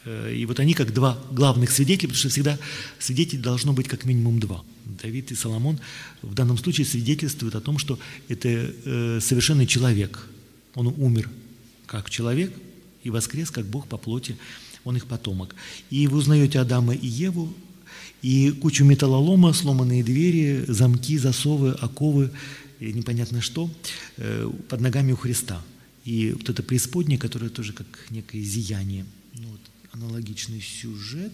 [0.05, 2.59] Э, и вот они как два главных свидетеля, потому что всегда
[2.99, 4.65] свидетелей должно быть как минимум два.
[4.85, 5.79] Давид и Соломон
[6.23, 10.27] в данном случае свидетельствуют о том, что это э, совершенный человек.
[10.75, 11.31] Он умер
[11.87, 12.53] как человек
[13.03, 14.37] и воскрес как Бог по плоти
[14.85, 15.55] он их потомок.
[15.91, 17.55] И вы узнаете Адама и Еву,
[18.21, 22.31] и кучу металлолома, сломанные двери, замки, засовы, оковы,
[22.81, 23.71] непонятно что,
[24.17, 25.63] э, под ногами у Христа.
[26.05, 29.07] И вот это преисподнее, которое тоже как некое зияние.
[29.35, 29.61] Ну, вот,
[29.93, 31.33] аналогичный сюжет.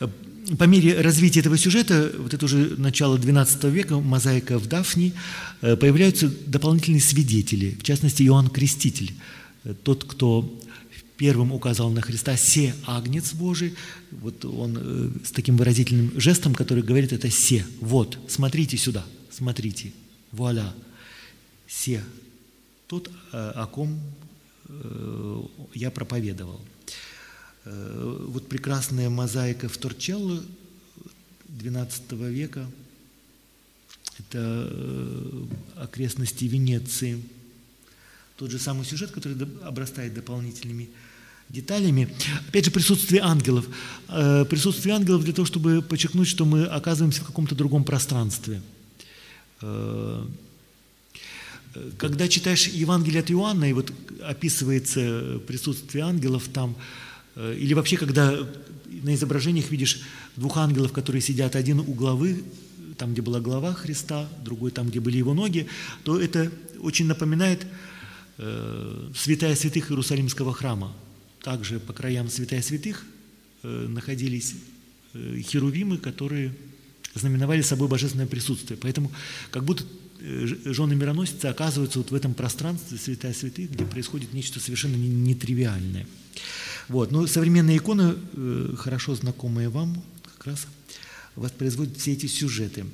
[0.00, 0.10] Эм.
[0.58, 5.14] По мере развития этого сюжета, вот это уже начало XII века, мозаика в Дафни,
[5.62, 9.12] э, появляются дополнительные свидетели, в частности, Иоанн Креститель–
[9.82, 10.60] тот, кто
[11.16, 13.74] первым указал на Христа, «се агнец Божий»,
[14.10, 19.92] вот он э, с таким выразительным жестом, который говорит это «се», вот, смотрите сюда, смотрите,
[20.32, 20.74] вуаля,
[21.68, 22.02] «се»,
[22.88, 23.98] тот, э, о ком
[24.68, 25.42] э,
[25.74, 26.60] я проповедовал.
[27.64, 30.42] Вот прекрасная мозаика в Торчелло
[31.48, 32.66] XII века,
[34.18, 34.70] это
[35.76, 37.22] окрестности Венеции–
[38.36, 40.88] тот же самый сюжет, который обрастает дополнительными
[41.48, 42.08] деталями.
[42.48, 43.66] Опять же, присутствие ангелов.
[44.08, 48.60] Э, присутствие ангелов для того, чтобы подчеркнуть, что мы оказываемся в каком-то другом пространстве.
[49.62, 50.26] Э,
[51.96, 53.92] когда читаешь Евангелие от Иоанна, и вот
[54.22, 58.38] описывается присутствие ангелов там, э, или вообще, когда
[59.02, 60.02] на изображениях видишь
[60.36, 62.44] двух ангелов, которые сидят, один у главы,
[62.96, 65.66] там, где была глава Христа, другой там, где были его ноги,
[66.04, 67.66] то это очень напоминает
[68.36, 70.92] Э, святая святых Иерусалимского храма.
[71.42, 73.04] Также по краям святая святых
[73.62, 74.54] э, находились
[75.12, 76.52] э, херувимы, которые
[77.14, 78.76] знаменовали собой божественное присутствие.
[78.80, 79.12] Поэтому
[79.50, 79.84] как будто
[80.20, 86.06] жены мироносицы оказываются вот в этом пространстве святая святых, где происходит нечто совершенно нетривиальное.
[86.88, 87.10] Вот.
[87.10, 88.14] Но современные иконы,
[88.76, 90.02] хорошо знакомые вам,
[90.36, 90.66] как раз
[91.36, 92.84] воспроизводят все эти сюжеты.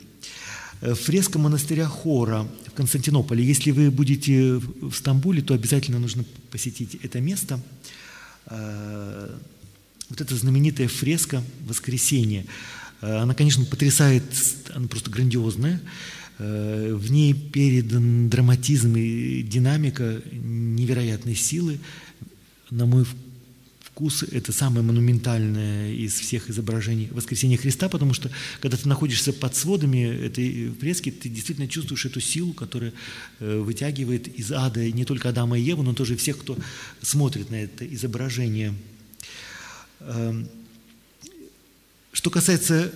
[0.80, 3.44] Э, фреска монастыря Хора в Константинополе.
[3.44, 7.60] Если вы будете в Стамбуле, то обязательно нужно посетить это место.
[8.46, 9.36] Э,
[10.08, 12.46] вот эта знаменитая фреска «Воскресенье».
[13.02, 14.24] Э, она, конечно, потрясает,
[14.74, 15.80] она просто грандиозная.
[16.38, 21.78] В ней передан драматизм и динамика невероятной силы.
[22.70, 23.04] На мой
[24.00, 28.30] вкус– это самое монументальное из всех изображений воскресения Христа, потому что,
[28.60, 32.94] когда ты находишься под сводами этой фрески, ты действительно чувствуешь эту силу, которая
[33.40, 36.56] э, вытягивает из ада не только Адама и Еву, но тоже всех, кто
[37.02, 38.72] смотрит на это изображение.
[40.00, 40.48] Эм,
[42.12, 42.94] что касается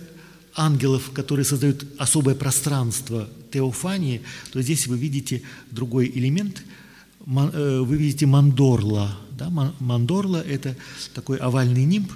[0.54, 6.62] ангелов, которые создают особое пространство теофании, то здесь вы видите другой элемент–
[7.26, 9.16] Э, вы видите мандорла.
[9.36, 9.50] Да?
[9.80, 10.76] Мандорла– это
[11.14, 12.10] такой овальный нимб,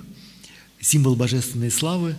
[0.81, 2.17] символ божественной славы,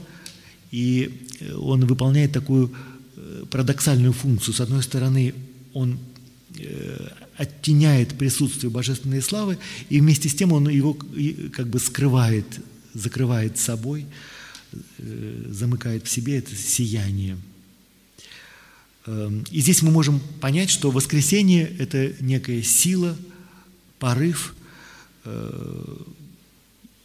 [0.71, 2.71] и э, он выполняет такую
[3.15, 4.53] э, парадоксальную функцию.
[4.53, 5.33] С одной стороны,
[5.73, 5.99] он
[7.37, 10.97] оттеняет присутствие божественной славы, и вместе с тем он его
[11.53, 12.45] как бы скрывает,
[12.93, 14.07] закрывает собой,
[14.97, 17.37] замыкает в себе это сияние–
[19.09, 23.17] Эм, и здесь мы можем понять, что воскресение– это некая сила,
[23.97, 24.58] порыв, э,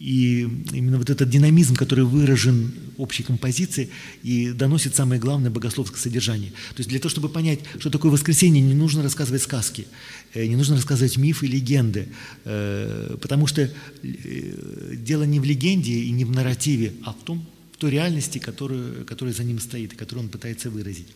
[0.05, 0.41] и
[0.73, 3.91] именно вот этот динамизм, который выражен общей композицией
[4.23, 6.51] и доносит самое главное богословское содержание.
[6.51, 9.87] То есть для того, чтобы понять, что такое воскресенье, не нужно рассказывать сказки,
[10.35, 12.09] э, не нужно рассказывать мифы, легенды,
[12.45, 13.71] э, потому что
[14.03, 19.07] дело не в легенде и не в нарративе, а в том, в той реальности, которую,
[19.07, 21.07] которая за ним стоит и которую он пытается выразить.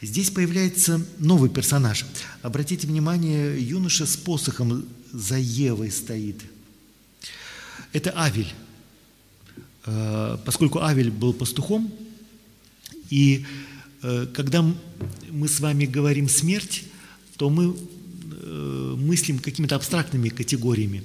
[0.00, 2.04] Здесь появляется новый персонаж.
[2.42, 6.40] Обратите внимание, юноша с посохом за Евой стоит.
[7.92, 8.52] Это Авель.
[9.84, 11.92] Э, поскольку Авель был пастухом,
[13.10, 13.44] и
[14.02, 14.64] э, когда
[15.30, 16.84] мы с вами говорим «смерть»,
[17.36, 21.02] то мы э, мыслим какими-то абстрактными категориями.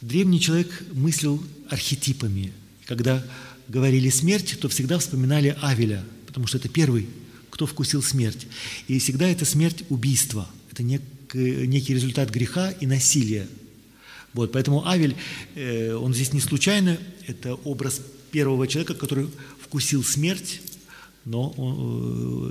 [0.00, 2.52] Древний человек мыслил архетипами.
[2.86, 3.24] Когда
[3.68, 7.08] говорили «смерть», то всегда вспоминали Авеля, потому что это первый
[7.58, 8.46] кто вкусил смерть.
[8.86, 10.48] И всегда это смерть убийства.
[10.70, 11.04] Это некий,
[11.34, 13.46] некий результат греха и насилия.
[14.34, 15.16] Вот, поэтому Авель,
[15.54, 18.00] э, он здесь не случайно, это образ
[18.30, 19.28] первого человека, который
[19.60, 20.60] вкусил смерть,
[21.24, 21.54] но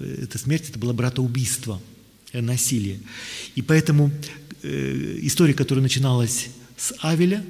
[0.01, 1.81] э, эта смерть это было братоубийство,
[2.33, 2.99] э, насилие.
[3.55, 4.11] И поэтому
[4.63, 7.45] история, которая начиналась с Авеля,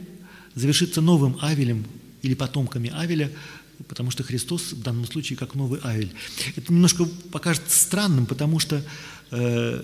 [0.56, 1.86] завершится новым Авелем
[2.22, 3.32] или потомками Авеля,
[3.88, 6.12] потому что Христос в данном случае как новый Авель.
[6.56, 8.84] Это немножко покажется странным, потому что
[9.32, 9.84] э,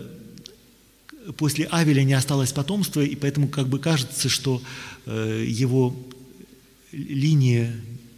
[1.38, 4.62] после Авеля не осталось потомства, и поэтому как бы кажется, что
[5.06, 5.96] э, его
[6.92, 7.74] линия,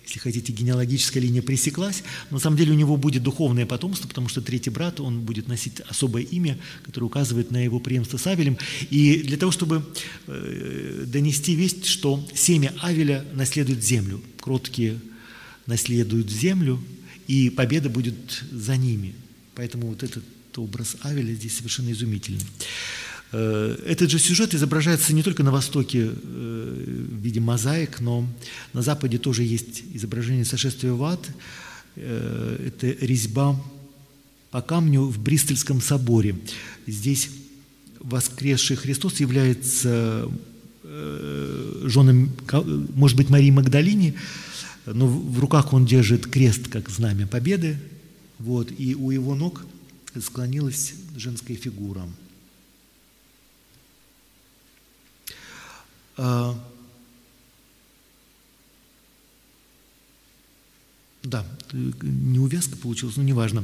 [0.06, 4.28] если хотите, генеалогическая линия пресеклась, но на самом деле у него будет духовное потомство, потому
[4.28, 8.58] что третий брат, он будет носить особое имя, которое указывает на его преемство с Авелем.
[8.89, 9.86] И для того, чтобы
[10.28, 14.99] э, донести весть, что семя Авеля наследует землю, кроткие
[15.66, 16.82] наследуют землю,
[17.28, 19.16] и победа будет за ними.
[19.56, 20.24] Поэтому вот этот
[20.62, 22.45] образ Авеля здесь совершенно изумительный.
[23.32, 28.26] Э, этот же сюжет изображается не только на Востоке э, в виде мозаик, но
[28.74, 31.20] на Западе тоже есть изображение сошествия в ад.
[31.97, 33.62] Э, это резьба
[34.51, 36.36] по камню в Бристольском соборе.
[36.88, 37.30] Здесь
[37.99, 40.30] воскресший Христос является
[41.84, 42.30] женой,
[42.93, 44.14] может быть, Марии Магдалини,
[44.86, 47.78] но в руках он держит крест как знамя победы,
[48.38, 49.66] вот, и у его ног
[50.22, 52.07] склонилась женская фигура–
[56.18, 56.57] А,
[61.24, 63.63] да, не увязка получилась, но неважно.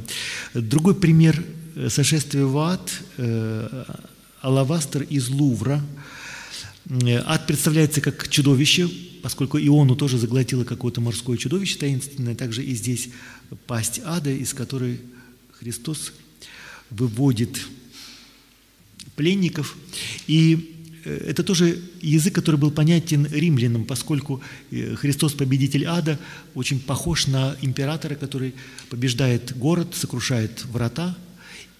[0.54, 1.42] Другой пример
[1.88, 3.84] сошествия в ад э,–
[4.40, 5.80] Алавастер из Лувра.
[6.90, 8.88] Э, ад представляется как чудовище,
[9.22, 13.08] поскольку Иону тоже заглотило какое-то морское чудовище таинственное, также и здесь
[13.66, 15.00] пасть ада, из которой
[15.52, 16.12] Христос
[16.92, 17.60] выводит
[19.16, 19.76] пленников.
[20.26, 20.72] И
[21.04, 24.40] Э, это тоже язык, который был понятен римлянам, поскольку
[24.70, 26.18] э, Христос, победитель ада,
[26.54, 28.54] очень похож на императора, который
[28.88, 31.16] побеждает город, сокрушает врата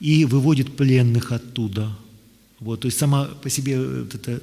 [0.00, 1.96] и выводит пленных оттуда.
[2.60, 4.40] Вот, то есть сама по себе вот эта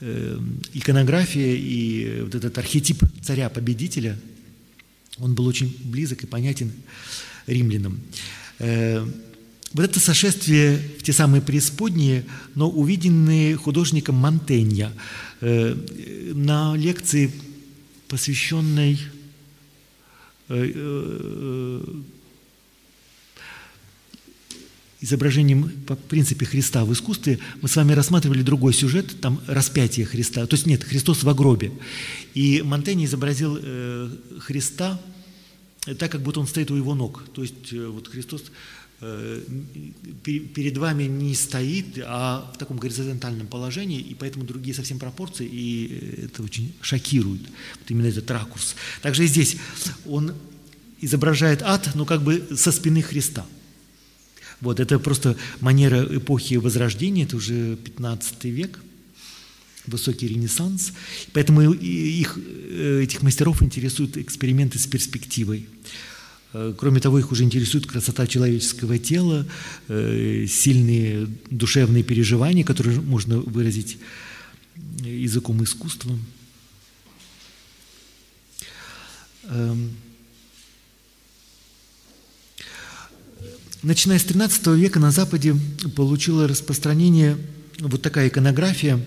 [0.00, 0.38] э,
[0.74, 4.18] иконография и вот этот архетип царя-победителя,
[5.18, 6.72] он был очень близок и понятен
[7.46, 8.00] римлянам.
[9.76, 12.24] Вот это сошествие в те самые преисподние,
[12.54, 14.90] но увиденные художником Монтенья
[15.42, 15.74] э,
[16.32, 17.30] на лекции,
[18.08, 18.98] посвященной
[20.48, 21.82] э, э,
[25.02, 30.46] изображением по принципе Христа в искусстве, мы с вами рассматривали другой сюжет, там распятие Христа,
[30.46, 31.70] то есть нет, Христос в гробе.
[32.32, 33.60] И Монтень изобразил
[34.38, 34.98] Христа
[35.98, 37.24] так, как будто он стоит у его ног.
[37.34, 38.50] То есть вот Христос Э,
[39.00, 46.24] перед вами не стоит, а в таком горизонтальном положении, и поэтому другие совсем пропорции, и
[46.24, 48.74] это очень шокирует, вот именно этот ракурс.
[49.02, 49.56] Также и здесь
[50.06, 50.32] он
[51.00, 53.44] изображает ад, но как бы со спины Христа.
[54.62, 58.78] Вот, это просто манера эпохи Возрождения, это уже 15 век,
[59.86, 60.92] высокий ренессанс.
[61.32, 65.68] Поэтому их, э, этих мастеров интересуют эксперименты с перспективой.
[66.58, 69.46] Э, кроме того, их уже интересует красота человеческого тела,
[69.88, 73.98] э, сильные душевные переживания, которые можно выразить
[75.02, 76.18] языком искусства.
[79.44, 79.90] Эм.
[83.82, 85.54] Начиная с XIII века на Западе
[85.94, 87.36] получила распространение
[87.80, 88.98] вот такая иконография.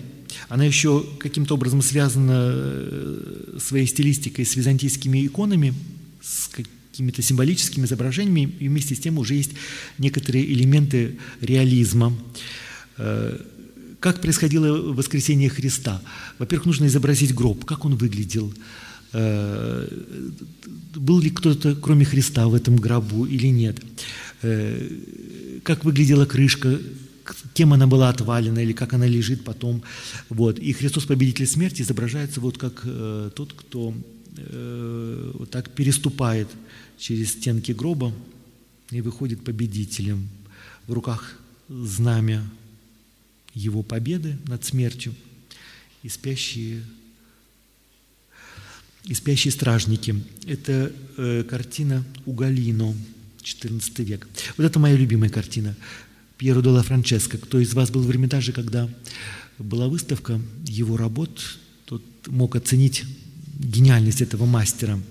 [0.48, 5.74] Она еще каким-то образом связана э, своей стилистикой с византийскими иконами,
[6.22, 6.48] с
[7.00, 9.52] какими-то символическими изображениями, и вместе с тем уже есть
[9.96, 12.12] некоторые элементы реализма.
[12.98, 13.38] Э,
[14.00, 16.02] как происходило воскресение Христа?
[16.38, 18.52] Во-первых, нужно изобразить гроб, как он выглядел,
[19.14, 19.88] э,
[20.94, 23.78] был ли кто-то, кроме Христа, в этом гробу или нет,
[24.42, 24.90] э,
[25.62, 26.78] как выглядела крышка,
[27.54, 29.82] кем она была отвалена или как она лежит потом.
[30.28, 30.58] Вот.
[30.58, 32.84] И Христос, победитель смерти, изображается вот как
[33.34, 33.94] тот, кто
[34.36, 36.48] вот так переступает
[36.98, 38.12] через стенки гроба
[38.90, 40.28] и выходит победителем.
[40.86, 42.48] В руках знамя
[43.54, 45.14] его победы над смертью
[46.02, 46.82] и спящие,
[49.04, 50.14] и спящие стражники.
[50.46, 52.94] Это э, картина Угалино,
[53.42, 54.28] 14 век.
[54.56, 55.76] Вот это моя любимая картина.
[56.38, 57.38] Пьеро де Франческо.
[57.38, 58.88] Кто из вас был в Эрмитаже, когда
[59.58, 63.04] была выставка его работ, тот мог оценить
[63.60, 64.98] гениальность этого мастера–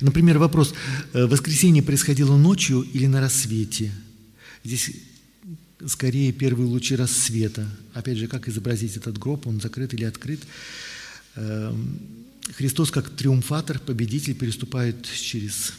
[0.00, 0.74] Например, вопрос,
[1.12, 3.92] э, воскресенье происходило ночью или на рассвете?
[4.64, 4.90] Здесь
[5.86, 7.68] скорее первые лучи рассвета.
[7.92, 10.40] Опять же, как изобразить этот гроб, он закрыт или открыт?
[11.36, 11.98] Эм,
[12.56, 15.74] Христос как триумфатор, победитель переступает через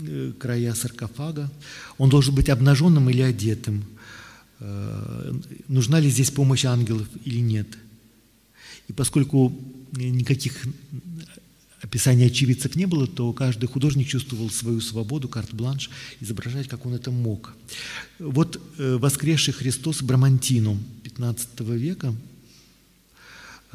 [0.00, 1.50] э, края саркофага.
[1.98, 3.84] Он должен быть обнаженным или одетым.
[4.60, 5.32] Э,
[5.68, 7.66] нужна ли здесь помощь ангелов или нет?
[8.88, 9.52] И поскольку
[9.92, 10.66] никаких
[11.82, 15.90] описаний очевидцев не было, то каждый художник чувствовал свою свободу, карт-бланш,
[16.20, 17.54] изображать, как он это мог.
[18.18, 22.14] Вот э, воскресший Христос Брамантину 15 века–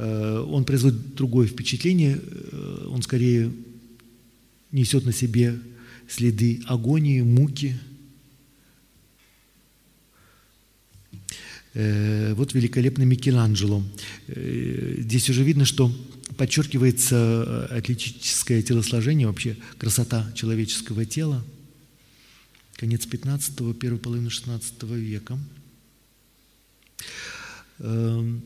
[0.02, 3.52] Э, он производит другое впечатление, э, он скорее
[4.72, 5.60] несет на себе
[6.10, 7.78] следы агонии, муки.
[11.74, 13.84] Вот великолепный Микеланджело.
[14.28, 15.92] Здесь уже видно, что
[16.38, 21.44] подчеркивается атлетическое телосложение, вообще красота человеческого тела.
[22.76, 25.38] Конец 15-го, первой половины 16 века.
[27.80, 28.42] Эм,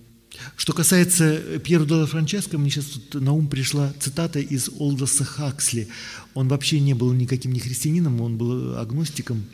[0.58, 5.88] что касается Пьера Делла Франческо, мне сейчас тут на ум пришла цитата из Олдоса Хаксли.
[6.34, 9.46] Он вообще не был никаким не христианином, он был агностиком,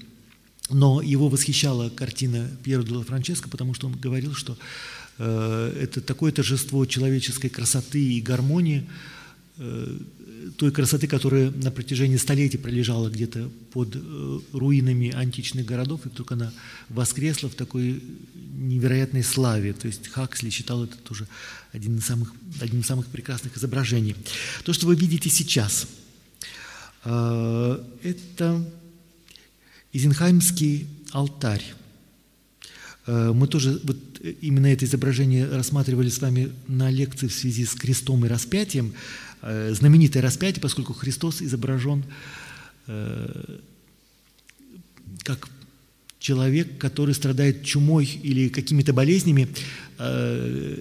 [0.74, 4.58] но его восхищала картина Пьера Делла Франческо, потому что он говорил, что
[5.18, 8.88] э, это такое торжество человеческой красоты и гармонии,
[9.58, 9.98] э,
[10.58, 16.34] той красоты, которая на протяжении столетий пролежала где-то под э, руинами античных городов, и только
[16.34, 16.52] она
[16.90, 18.02] воскресла в такой
[18.56, 19.74] невероятной славе.
[19.74, 21.28] То есть Хаксли считал это тоже
[21.74, 24.16] один из самых, одним из самых прекрасных изображений.
[24.64, 25.88] То, что вы видите сейчас,
[27.04, 28.64] это
[29.94, 31.64] Изенхаймский алтарь.
[33.08, 33.98] Э, мы тоже вот
[34.42, 38.94] именно это изображение рассматривали с вами на лекции в связи с крестом и распятием.
[39.42, 42.04] Э, знаменитое распятие, поскольку Христос изображен
[42.88, 43.60] э,
[45.24, 45.50] как
[46.20, 49.48] человек, который страдает чумой или какими-то болезнями.
[49.98, 50.78] Э,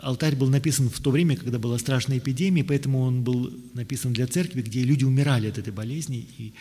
[0.00, 4.28] алтарь был написан в то время, когда была страшная эпидемия, поэтому он был написан для
[4.28, 6.54] церкви, где люди умирали от этой болезни, и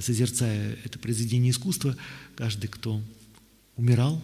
[0.00, 1.96] созерцая это произведение искусства,
[2.34, 3.02] каждый, кто
[3.76, 4.22] умирал,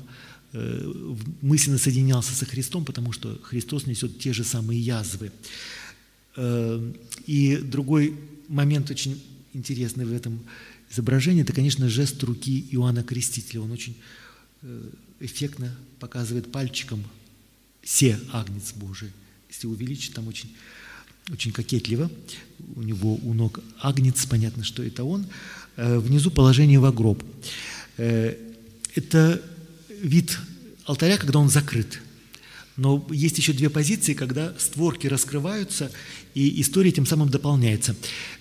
[1.40, 5.32] мысленно соединялся со Христом, потому что Христос несет те же самые язвы.
[6.36, 6.94] Эм,
[7.26, 9.22] и другой момент очень
[9.52, 10.40] интересный в этом
[10.90, 13.60] изображении, это, конечно, жест руки Иоанна Крестителя.
[13.60, 13.96] Он очень
[14.62, 14.90] э,
[15.20, 17.02] эффектно показывает пальчиком
[17.82, 19.10] «се агнец Божий».
[19.48, 20.50] Если увеличить, там очень,
[21.30, 22.10] очень кокетливо.
[22.76, 25.26] У него у ног агнец, понятно, что это он.
[25.76, 27.22] Э, внизу положение в гроб.
[27.96, 28.34] Э,
[28.94, 29.42] это
[29.88, 30.38] вид
[30.84, 32.00] алтаря, когда он закрыт–
[32.76, 35.90] но есть еще две позиции, когда створки раскрываются,
[36.34, 37.94] и история тем самым дополняется.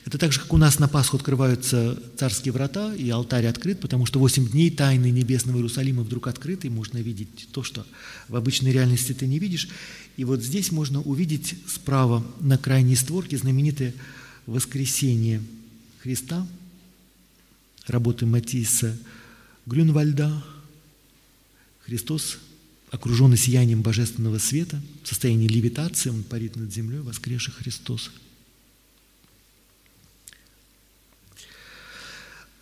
[0.06, 4.06] Это так же, как у нас на Пасху открываются царские врата, и алтарь открыт, потому
[4.06, 7.86] что восемь дней тайны небесного Иерусалима вдруг открыты, и можно видеть то, что
[8.30, 9.68] в обычной реальности ты не видишь.
[10.16, 13.94] И вот здесь можно увидеть справа на крайней створке знаменитое
[14.46, 15.42] воскресение
[16.02, 16.48] Христа,
[17.88, 18.98] работы Матисса
[19.66, 20.42] Грюнвальда,
[21.86, 22.38] Христос
[22.92, 28.12] окруженный сиянием божественного света, в состоянии левитации, он парит над землей, воскресший Христос.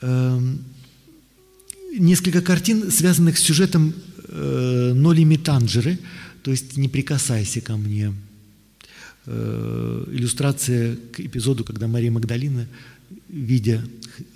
[0.02, 0.64] Эм,
[1.98, 3.94] несколько картин, связанных с сюжетом
[4.28, 6.00] э, «Ноли Митанджеры»,
[6.44, 8.14] то есть «Не прикасайся ко мне».
[9.26, 12.68] Э, иллюстрация к эпизоду, когда Мария Магдалина,
[13.28, 13.84] видя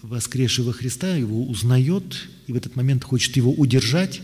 [0.02, 4.22] воскресшего Христа, его узнает и в этот момент хочет его удержать,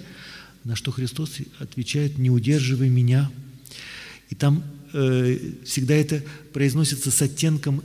[0.63, 3.31] на что Христос отвечает «не удерживай меня».
[4.29, 7.83] И там э, всегда это произносится с оттенком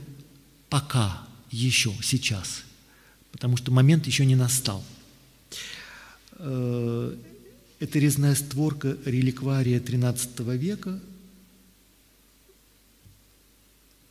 [0.69, 2.63] «пока», «еще», «сейчас»,
[3.31, 4.83] потому что момент еще не настал.
[6.37, 7.15] Э,
[7.79, 10.99] это резная створка реликвария XIII века.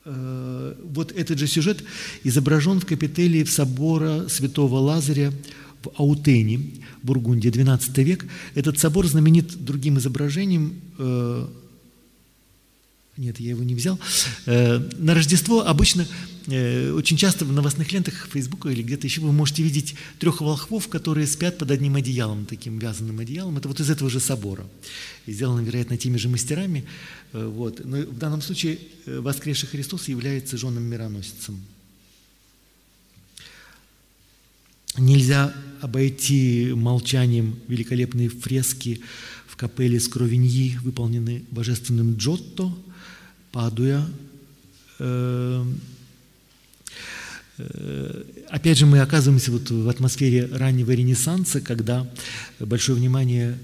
[0.04, 1.82] Э, вот этот же сюжет
[2.24, 5.32] изображен в капителии в собора святого Лазаря
[5.84, 6.60] в Аутене,
[7.02, 8.26] Бургундия, XII век.
[8.54, 11.46] Этот собор знаменит другим изображением, э,
[13.16, 13.98] нет, я его не взял.
[14.46, 16.04] Э, на Рождество обычно,
[16.46, 20.88] э, очень часто в новостных лентах Фейсбука или где-то еще вы можете видеть трех волхвов,
[20.88, 23.56] которые спят под одним одеялом, таким вязаным одеялом.
[23.56, 24.66] Это вот из этого же собора.
[25.26, 26.84] И сделано, вероятно, теми же мастерами.
[27.32, 27.84] Вот.
[27.84, 31.60] Но в данном случае воскресший Христос является женом мироносицем.
[34.96, 39.00] Нельзя обойти молчанием великолепные фрески
[39.46, 42.72] в капелле Скровиньи, выполненные божественным Джотто,
[43.50, 44.06] Падуя.
[45.00, 45.64] Э,
[47.58, 52.08] э, опять же, мы оказываемся вот в атмосфере раннего Ренессанса, когда
[52.60, 53.58] большое внимание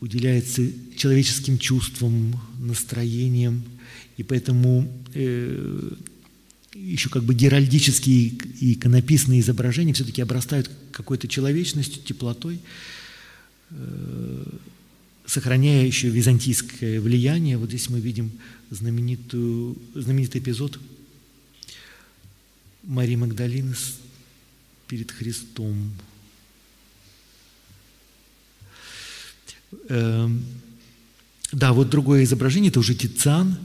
[0.00, 0.62] уделяется
[0.96, 3.62] человеческим чувствам, настроениям.
[4.16, 5.92] и поэтому э,
[6.74, 8.28] еще как бы геральдические
[8.60, 12.60] и иконописные изображения все-таки обрастают какой-то человечностью, теплотой,
[13.70, 14.44] э,
[15.26, 17.58] сохраняя еще византийское влияние.
[17.58, 18.30] Вот здесь мы видим
[18.70, 20.78] знаменитую, знаменитый эпизод
[22.82, 23.74] Марии Магдалины
[24.88, 25.92] перед Христом.
[29.88, 30.44] Эм,
[31.52, 33.56] да, вот другое изображение, это уже Тициан.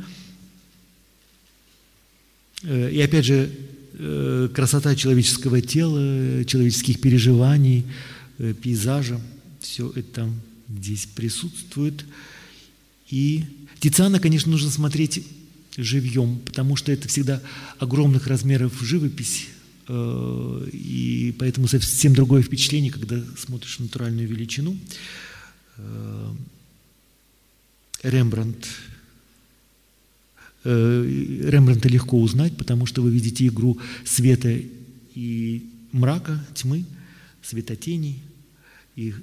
[2.64, 3.50] Э, и опять же,
[3.94, 7.86] э, красота человеческого тела, человеческих переживаний,
[8.40, 9.20] э, пейзажа,
[9.60, 10.30] все это
[10.70, 12.06] здесь присутствует.
[13.10, 13.46] И
[13.80, 15.26] Тициана, конечно, нужно смотреть
[15.78, 17.42] живьем, потому что это всегда
[17.78, 19.48] огромных размеров живопись,
[19.88, 24.76] и поэтому совсем другое впечатление, когда смотришь натуральную величину.
[28.04, 28.68] Рембрандт.
[30.64, 34.60] Э, Рембрандта легко узнать, потому что вы видите игру света
[35.14, 36.86] и мрака, тьмы,
[37.42, 38.22] светотеней.
[38.96, 39.14] И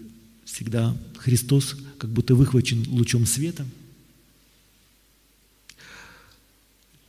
[0.45, 3.67] всегда Христос как будто выхвачен лучом света.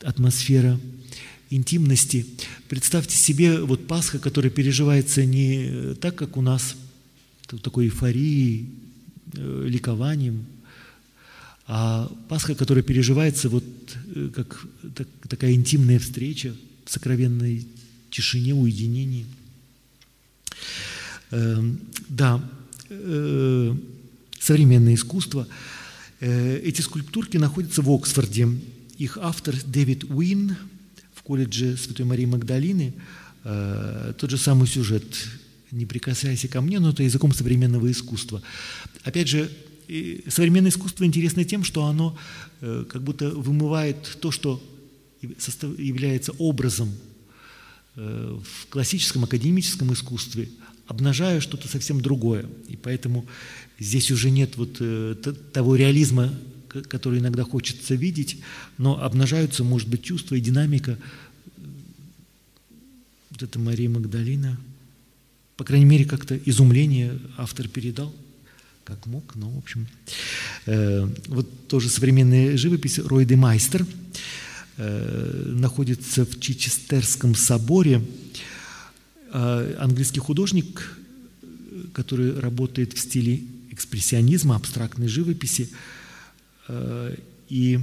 [0.01, 0.79] Атмосфера
[1.49, 2.25] интимности.
[2.67, 6.75] Представьте себе вот Пасха, которая переживается не так, как у нас,
[7.61, 8.69] такой эйфорией,
[9.33, 10.45] э, ликованием,
[11.67, 13.63] а Пасха, которая переживается вот
[14.15, 16.53] э, как так, такая интимная встреча
[16.85, 17.65] в сокровенной
[18.11, 19.25] тишине, уединении.
[21.31, 21.63] Э,
[22.07, 22.43] да,
[22.89, 23.75] э,
[24.39, 25.47] современное искусство.
[26.19, 28.47] Э, эти скульптурки находятся в Оксфорде.
[28.97, 30.55] Их автор Дэвид Уин
[31.15, 32.93] в колледже Святой Марии Магдалины.
[33.43, 35.03] Э, тот же самый сюжет
[35.71, 38.41] «Не прикасайся ко мне», но это языком современного искусства.
[39.03, 39.49] Опять же,
[40.27, 42.17] современное искусство интересно тем, что оно
[42.61, 44.61] э, как будто вымывает то, что
[45.21, 46.91] является образом
[47.95, 50.49] э, в классическом академическом искусстве,
[50.87, 52.45] обнажая что-то совсем другое.
[52.67, 53.25] И поэтому
[53.79, 55.15] здесь уже нет вот э,
[55.53, 56.33] того реализма,
[56.67, 58.37] который иногда хочется видеть,
[58.77, 60.97] но обнажаются, может быть, чувства и динамика.
[63.29, 64.59] Вот это Мария Магдалина.
[65.57, 68.13] По крайней мере, как-то изумление автор передал–
[68.85, 69.87] как мог, но, в общем.
[70.67, 73.85] Э, вот тоже современная живопись Рой де Майстер
[74.77, 78.01] э, находится в Чичестерском соборе.
[79.33, 80.97] Э, английский художник,
[81.93, 85.69] который работает в стиле экспрессионизма, абстрактной живописи.
[86.67, 87.15] Э,
[87.49, 87.79] и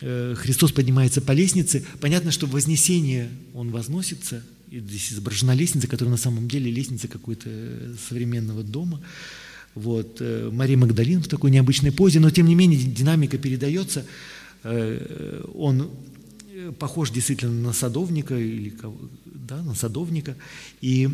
[0.00, 1.84] э, Христос поднимается по лестнице.
[2.00, 7.08] Понятно, что в Вознесение Он возносится, и здесь изображена лестница, которая на самом деле лестница
[7.08, 7.50] какой-то
[8.08, 9.00] современного дома.
[9.78, 14.04] Вот, э, Мария Магдалин в такой необычной позе, но тем не менее динамика передается.
[14.64, 15.88] Э, он
[16.52, 18.74] э, похож действительно на садовника, или,
[19.24, 20.34] да, на садовника,
[20.80, 21.08] и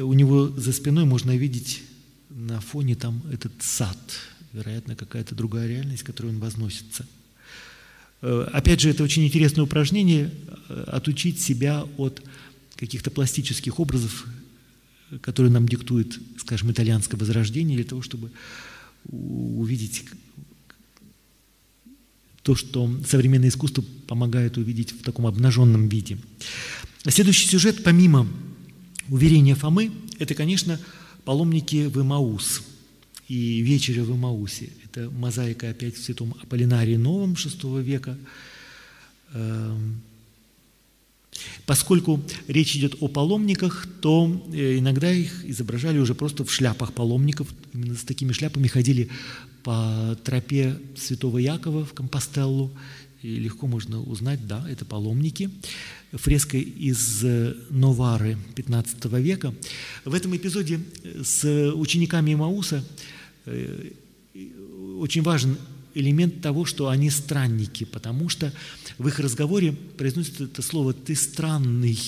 [0.00, 1.82] у него за спиной можно видеть
[2.30, 3.98] на фоне там этот сад,
[4.54, 7.06] вероятно, какая-то другая реальность, к которой он возносится.
[8.22, 10.30] Опять же, это очень интересное упражнение–
[10.86, 12.22] отучить себя от
[12.76, 14.26] каких-то пластических образов,
[15.20, 18.30] который нам диктует, скажем, итальянское возрождение, для того, чтобы
[19.04, 20.04] увидеть
[22.42, 26.18] то, что современное искусство помогает увидеть в таком обнаженном виде.
[27.04, 28.28] Следующий сюжет, помимо
[29.08, 30.80] уверения Фомы, это, конечно,
[31.24, 32.62] паломники в Имаус
[33.28, 34.70] и вечеря в Имаусе.
[34.84, 38.16] Это мозаика опять в святом Аполлинарии Новом VI века.
[41.66, 47.48] Поскольку речь идет о паломниках, то э, иногда их изображали уже просто в шляпах паломников.
[47.72, 49.08] Именно с такими шляпами ходили
[49.62, 52.70] по тропе Святого Якова в Компостеллу.
[53.22, 55.50] И легко можно узнать, да, это паломники.
[56.12, 59.54] Фреска из э, Новары XV века.
[60.04, 62.84] В этом эпизоде э, с учениками Имауса
[64.98, 65.56] очень важен
[65.96, 68.52] элемент того, что они странники, потому что
[68.98, 71.98] в их разговоре произносится это слово «ты странный»,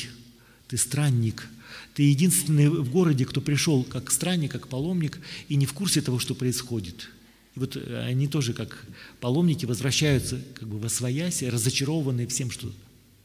[0.68, 1.48] «ты странник»,
[1.94, 5.18] ты единственный в городе, кто пришел как странник, как паломник
[5.48, 7.08] и не в курсе того, что происходит.
[7.56, 8.86] И вот они тоже, как
[9.20, 12.72] паломники, возвращаются как бы во свояси, разочарованные всем, что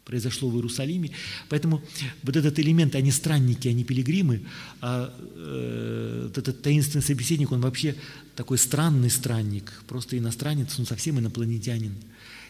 [0.06, 1.12] произошло в Иерусалиме.
[1.50, 1.82] Поэтому
[2.24, 4.42] вот этот элемент, они странники, они пилигримы,
[4.82, 7.96] а э, вот этот таинственный собеседник, он вообще
[8.36, 11.94] такой странный странник, просто иностранец, он совсем инопланетянин.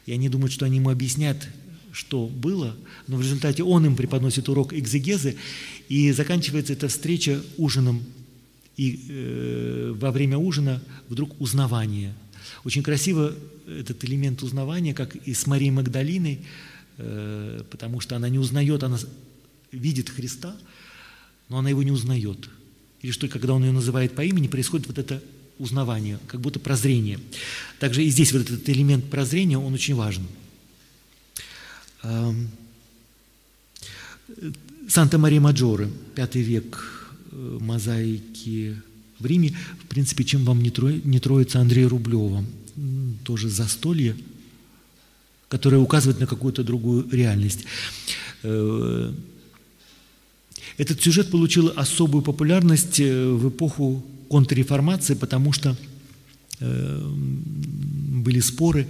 [0.05, 1.47] И они думают, что они ему объяснят,
[1.91, 2.75] что было,
[3.07, 5.35] но в результате он им преподносит урок экзегезы,
[5.89, 8.03] и заканчивается эта встреча ужином,
[8.77, 12.15] и э, во время ужина вдруг узнавание.
[12.63, 13.35] Очень красиво
[13.67, 16.39] этот элемент узнавания, как и с Марией Магдалиной,
[16.97, 18.99] потому что она не узнает, она
[19.71, 20.55] видит Христа,
[21.49, 22.49] но она его не узнает.
[23.01, 25.21] Или что, когда он ее называет по имени, происходит вот это
[25.59, 27.19] узнавание, как будто прозрение.
[27.79, 30.25] Также и здесь вот этот элемент прозрения, он очень важен.
[34.87, 38.81] Санта-Мария-Маджоре, пятый век, э, мозаики
[39.19, 39.55] в Риме.
[39.83, 40.91] В принципе, чем вам не, тро...
[41.21, 42.43] троица Андрея Рублева?
[43.23, 44.15] Тоже застолье,
[45.53, 47.65] которое указывает на какую-то другую реальность.
[48.43, 49.13] Э,
[50.77, 55.75] этот сюжет получил особую популярность э, в эпоху контрреформации, потому что
[56.59, 58.87] были споры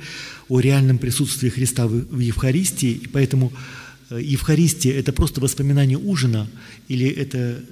[0.47, 3.51] о реальном присутствии Христа в Евхаристии, и поэтому
[4.13, 6.47] Э, Евхаристия– это просто воспоминание ужина
[6.87, 7.63] или это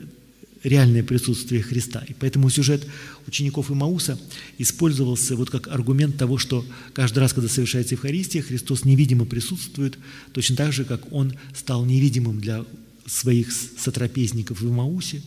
[0.64, 2.04] реальное присутствие Христа.
[2.08, 2.86] И поэтому сюжет
[3.28, 4.20] учеников Имауса
[4.58, 9.98] использовался вот как аргумент того, что каждый раз, когда совершается Евхаристия, Христос невидимо присутствует,
[10.34, 12.66] точно так же, как Он стал невидимым для
[13.06, 15.22] своих сотрапезников в Имаусе,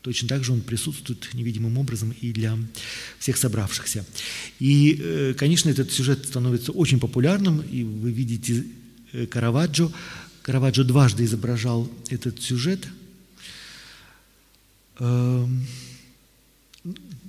[0.00, 2.58] точно так же Он присутствует невидимым образом и для
[3.18, 4.04] всех собравшихся.
[4.58, 8.64] И, э, конечно, этот сюжет становится очень популярным, и вы видите
[9.12, 9.90] Э, Караваджо.
[10.42, 12.86] Караваджо дважды изображал этот сюжет.
[14.98, 15.66] Эм,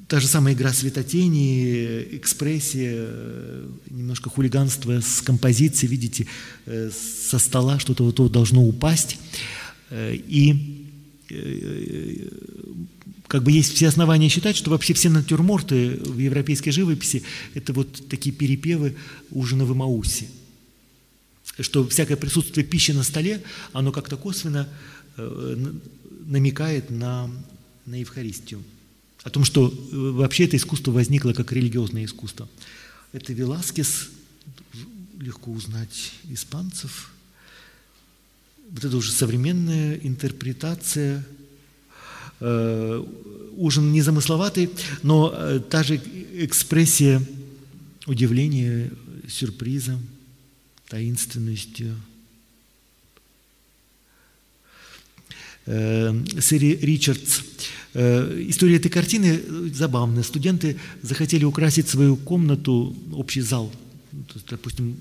[0.07, 6.27] та же самая игра светотени, экспрессия, э, немножко хулиганство с композицией, видите,
[6.65, 9.17] э, со стола что-то вот должно упасть.
[9.91, 10.79] И
[13.27, 18.07] как бы есть все основания считать, что вообще все натюрморты в европейской живописи– это вот
[18.09, 18.95] такие перепевы
[19.31, 20.27] ужина в Имаусе–
[21.59, 23.43] что всякое присутствие пищи на столе,
[23.73, 24.67] оно как-то косвенно
[25.17, 25.71] э,
[26.25, 27.29] намекает на,
[27.85, 28.63] на Евхаристию.
[29.23, 32.49] О том, что э, вообще это искусство возникло как религиозное искусство.
[33.11, 34.09] Это Веласкес,
[35.19, 37.11] легко узнать испанцев.
[38.69, 41.25] Вот это уже современная интерпретация.
[42.39, 43.05] Э,
[43.55, 44.69] ужин незамысловатый,
[45.03, 45.95] но та же
[46.33, 47.21] экспрессия
[48.05, 48.91] удивления,
[49.27, 49.99] сюрприза–
[50.93, 51.95] таинственностью.
[55.65, 57.41] Сэри Ричардс.
[57.93, 59.39] Э, история этой картины
[59.73, 60.23] забавная.
[60.23, 63.71] Студенты захотели украсить свою комнату, общий зал.
[64.49, 64.95] Допустим,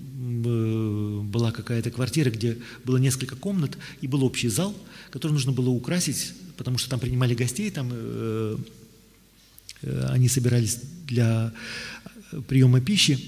[0.44, 4.74] э, была какая-то квартира, где было несколько комнат, и был общий зал,
[5.10, 7.92] который нужно было украсить, потому что там принимали гостей, там
[10.10, 11.52] они собирались для
[12.46, 13.18] приема пищи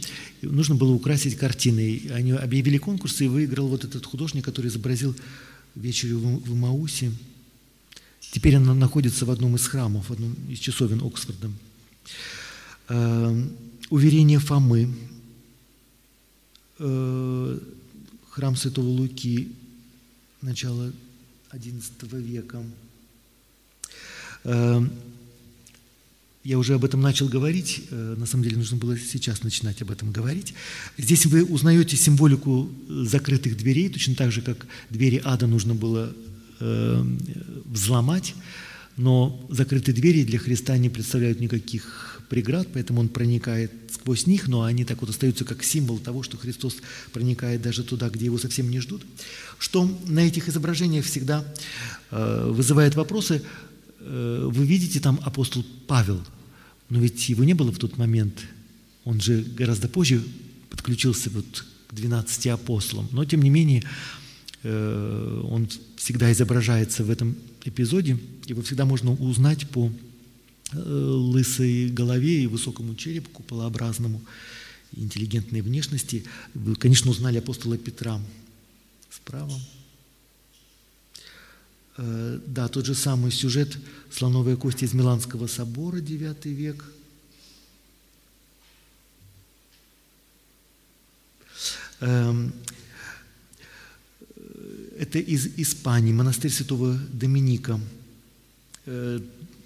[0.42, 2.10] нужно было украсить картиной.
[2.12, 5.14] Они объявили конкурс, и выиграл вот этот художник, который изобразил
[5.74, 7.12] вечерю в Маусе.
[8.20, 11.50] Теперь она находится в одном из храмов, в одном из часовен Оксфорда.
[12.88, 13.44] Э,
[13.90, 14.92] уверение Фомы,
[16.78, 17.58] э,
[18.30, 19.52] храм Святого Луки,
[20.42, 20.92] начало
[21.52, 22.62] XI века.
[26.44, 29.82] Э, я уже об этом начал говорить, э, на самом деле нужно было сейчас начинать
[29.82, 30.54] об этом говорить.
[30.98, 36.12] Здесь вы узнаете символику закрытых дверей, точно так же, как двери ада нужно было
[36.60, 37.04] э,
[37.64, 38.34] взломать,
[38.96, 44.62] но закрытые двери для Христа не представляют никаких преград, поэтому Он проникает сквозь них, но
[44.62, 46.76] они так вот остаются как символ того, что Христос
[47.12, 49.02] проникает даже туда, где Его совсем не ждут.
[49.58, 51.44] Что на этих изображениях всегда
[52.10, 53.42] э, вызывает вопросы,
[54.06, 56.20] вы видите там апостол Павел–
[56.88, 58.44] но ведь его не было в тот момент.
[59.04, 60.22] Он же гораздо позже
[60.70, 63.08] подключился вот к 12 апостолам.
[63.12, 63.82] Но, тем не менее,
[64.62, 68.18] э, он всегда изображается в этом эпизоде.
[68.46, 69.90] Его всегда можно узнать по
[70.72, 74.20] э, лысой голове и высокому черепу куполообразному,
[74.94, 76.24] интеллигентной внешности.
[76.54, 78.20] Вы, конечно, узнали апостола Петра
[79.10, 79.58] справа.
[81.96, 83.76] Э, да, тот же самый сюжет
[84.10, 86.84] «Слоновая кость» из Миланского собора, IX век.
[92.00, 92.52] Эм,
[94.98, 97.80] это из Испании, монастырь святого Доминика.
[98.86, 99.20] Э,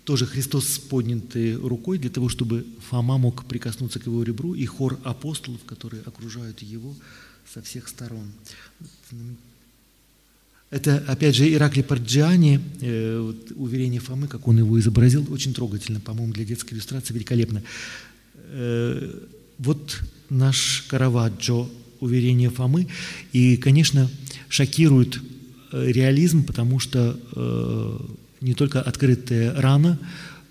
[0.05, 4.65] тоже Христос с поднятой рукой для того, чтобы Фома мог прикоснуться к его ребру, и
[4.67, 6.95] хор апостолов, которые окружают его
[7.53, 8.31] со всех сторон.
[10.71, 15.99] Это, опять же, Ираклий Парджиани, э, вот, уверение Фомы, как он его изобразил, очень трогательно,
[15.99, 17.63] по-моему, для детской иллюстрации великолепно.
[18.35, 19.15] Э,
[19.59, 21.69] вот наш Караваджо,
[22.01, 22.87] уверение Фомы,
[23.33, 24.11] и, конечно,
[24.51, 25.19] шокирует
[25.73, 27.99] э, реализм, потому что э,
[28.43, 29.99] не только открытая рана,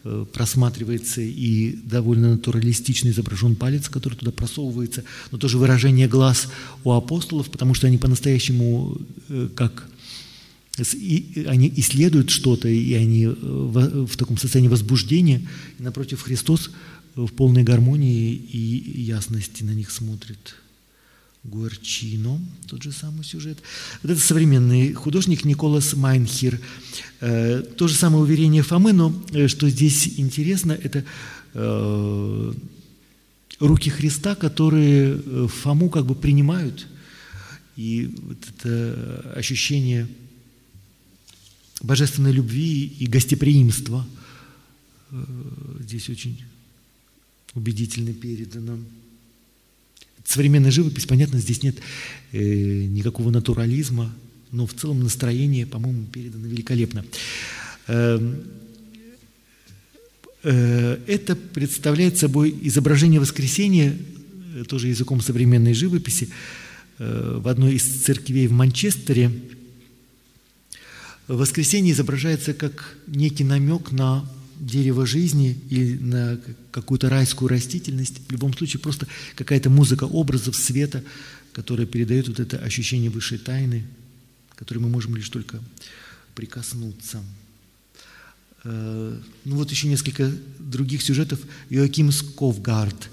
[0.03, 6.47] э, просматривается и довольно натуралистично изображен палец, который туда просовывается, но тоже выражение глаз
[6.83, 8.97] у апостолов, потому что они по-настоящему
[9.29, 9.87] э, как
[10.77, 15.47] и они исследуют что-то, и они в, в таком состоянии возбуждения,
[15.79, 16.69] и напротив Христос
[17.15, 20.55] в полной гармонии и ясности на них смотрит.
[21.43, 23.57] Гуэрчино, тот же самый сюжет.
[24.03, 26.59] Вот это современный художник Николас Майнхир.
[27.21, 31.05] Э, то же самое уверение Фомы, но э, что здесь интересно, это
[31.53, 32.53] э,
[33.59, 36.85] руки Христа, которые э, Фому как бы принимают.
[37.77, 40.07] И вот это ощущение
[41.81, 44.05] божественной любви и гостеприимства
[45.11, 45.23] э,
[45.81, 46.43] здесь очень
[47.53, 48.77] убедительно передано
[50.27, 51.77] современная живопись, понятно, здесь нет
[52.31, 54.13] э, никакого натурализма,
[54.51, 57.05] но в целом настроение, по-моему, передано великолепно.
[57.87, 58.19] Э,
[60.43, 63.97] э, это представляет собой изображение воскресения,
[64.67, 66.29] тоже языком современной живописи,
[66.97, 69.31] в одной из церквей в Манчестере.
[71.27, 74.27] Воскресение изображается как некий намек на
[74.59, 76.39] дерево жизни или на
[76.71, 78.21] какую-то райскую растительность.
[78.27, 81.03] В любом случае, просто какая-то музыка образов, света,
[81.53, 83.83] которая передает вот это ощущение высшей тайны,
[84.55, 85.59] которой мы можем лишь только
[86.33, 87.23] прикоснуться.
[88.63, 91.39] Э, ну вот еще несколько других сюжетов.
[91.69, 93.09] Йоаким Сковгард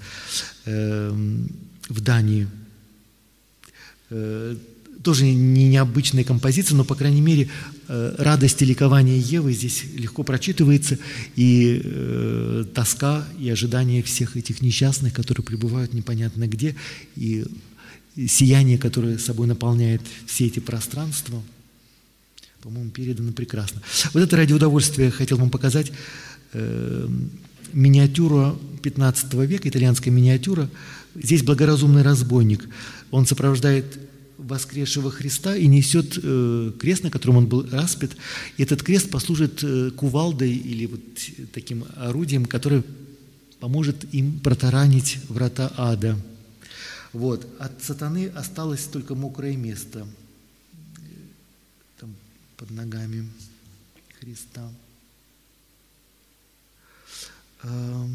[0.65, 1.49] эм,
[1.89, 2.47] в Дании
[4.09, 4.55] э,
[5.05, 7.47] тоже не необычная композиция, но, по крайней мере,
[7.87, 10.97] э, радость и ликование Евы здесь легко прочитывается,
[11.35, 16.75] и э, тоска и ожидание всех этих несчастных, которые пребывают непонятно где,
[17.15, 17.45] и
[18.27, 21.39] сияние, которое собой наполняет все эти пространства,
[22.63, 23.83] по-моему, передано прекрасно.
[24.11, 25.91] Вот это ради удовольствия хотел вам показать
[26.53, 27.07] э,
[27.73, 30.67] миниатюру 15 века, итальянская миниатюра.
[31.13, 32.67] Здесь благоразумный разбойник.
[33.11, 33.99] Он сопровождает
[34.37, 38.11] воскресшего Христа и несет э, крест, на котором он был распят.
[38.57, 41.01] И этот крест послужит э, кувалдой или вот
[41.53, 42.83] таким орудием, которое
[43.59, 46.17] поможет им протаранить врата ада.
[47.13, 47.47] Вот.
[47.59, 50.07] От сатаны осталось только мокрое место
[51.99, 52.13] там,
[52.57, 53.27] под ногами
[54.19, 54.69] Христа.
[57.63, 58.07] Э,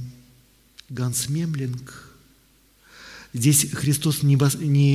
[0.89, 2.07] Ганс Мемлинг–
[3.33, 4.37] Здесь Христос не,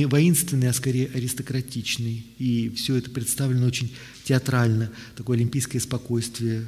[0.06, 2.26] воинственный, а скорее аристократичный.
[2.38, 4.90] И все это представлено очень театрально.
[5.16, 6.66] Такое олимпийское спокойствие,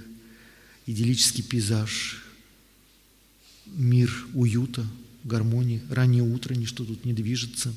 [0.86, 2.22] идиллический пейзаж,
[3.66, 4.86] мир уюта,
[5.24, 5.82] гармонии.
[5.90, 7.74] Раннее утро, ничто тут не движется.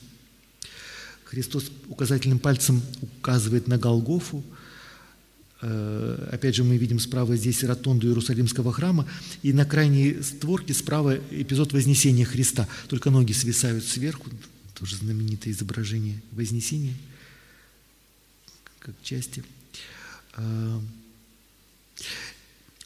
[1.25, 4.43] Христос указательным пальцем указывает на Голгофу–
[5.61, 9.07] опять же, мы видим справа здесь ротонду Иерусалимского храма,
[9.43, 12.67] и на крайней створке справа эпизод Вознесения Христа.
[12.87, 14.29] Только ноги свисают сверху,
[14.73, 16.95] тоже знаменитое изображение Вознесения,
[18.79, 19.43] как части.
[20.37, 20.79] Э,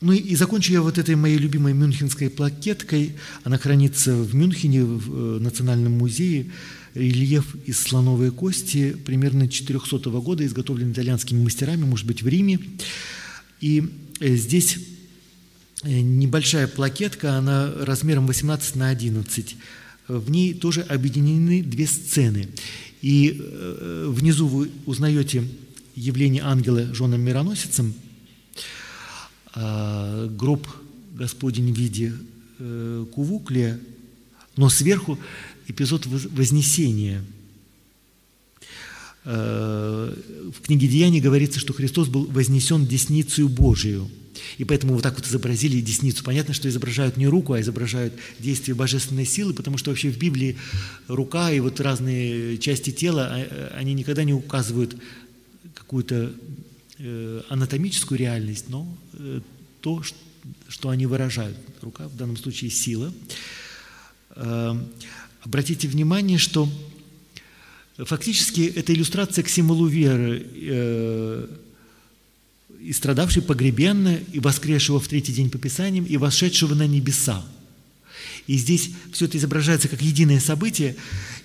[0.01, 3.15] ну и закончу я вот этой моей любимой мюнхенской плакеткой.
[3.43, 6.51] Она хранится в Мюнхене, в э, Национальном музее
[6.96, 12.60] рельеф из слоновой кости примерно 400 года, изготовлен итальянскими мастерами, может быть, в Риме.
[13.62, 13.84] И
[14.22, 14.78] э, здесь
[15.84, 19.56] э, небольшая плакетка, она размером 18 на 11.
[20.08, 22.48] В ней тоже объединены две сцены.
[23.02, 25.43] И э, внизу вы узнаете
[25.96, 27.93] явление ангела Жоном Мироносицем,
[29.54, 30.68] а, гроб
[31.14, 32.12] Господень в виде
[33.14, 33.80] кувуклия,
[34.58, 35.18] но сверху
[35.68, 37.24] эпизод Вознесения.
[39.26, 40.13] Э,
[40.55, 44.09] в книге Деяний говорится, что Христос был вознесен десницей Божию.
[44.57, 46.24] И поэтому вот так вот изобразили десницу.
[46.24, 50.57] Понятно, что изображают не руку, а изображают действие божественной силы, потому что вообще в Библии
[51.07, 54.95] рука и вот разные части тела, а, они никогда не указывают
[55.74, 56.34] какую-то
[56.99, 59.41] э, анатомическую реальность, но э,
[59.82, 60.03] то,
[60.68, 61.57] что они выражают.
[61.82, 63.11] Рука в данном случае сила.
[65.46, 66.68] Обратите внимание, что
[67.98, 71.48] фактически это иллюстрация к символу веры, э,
[72.82, 77.46] и страдавший погребенно, и воскресшего в третий день по Писаниям, и вошедшего на небеса.
[78.48, 80.96] И здесь все это изображается как единое событие,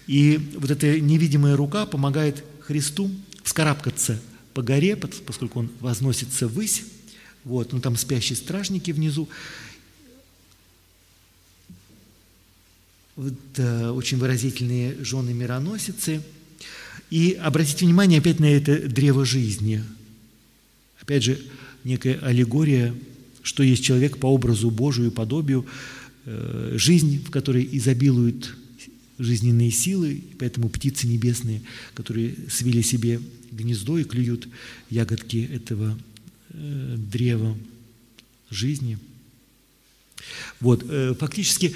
[0.07, 3.11] и вот эта невидимая рука помогает Христу
[3.43, 4.21] вскарабкаться
[4.55, 6.85] по горе, поскольку он возносится ввысь,
[7.45, 9.29] вот, ну там спящие стражники внизу,
[13.17, 16.23] вот, э, очень выразительные жены-мироносицы.
[17.11, 19.83] И обратите внимание опять на это древо жизни.
[21.01, 21.41] Опять же,
[21.85, 22.95] некая аллегория,
[23.43, 25.67] что есть человек по образу Божию подобию,
[26.25, 28.57] э, жизнь, в которой изобилуют
[29.19, 31.63] жизненные силы, поэтому птицы небесные,
[31.95, 34.49] которые свили себе гнездо и клюют
[34.89, 35.99] ягодки этого
[36.51, 37.57] э, древа
[38.51, 38.99] жизни.
[40.61, 41.75] Вот, э, фактически,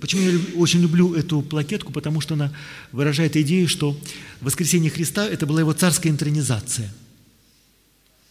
[0.00, 2.52] почему я очень люблю эту плакетку, потому что она
[2.92, 3.98] выражает идею, что
[4.40, 6.92] воскресение Христа– это была его царская интронизация.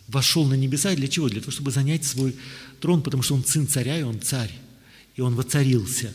[0.08, 1.30] Вошел на небеса для чего?
[1.30, 2.36] Для того, чтобы занять свой
[2.80, 4.52] трон, потому что он сын царя, и он царь,
[5.16, 6.14] и он воцарился.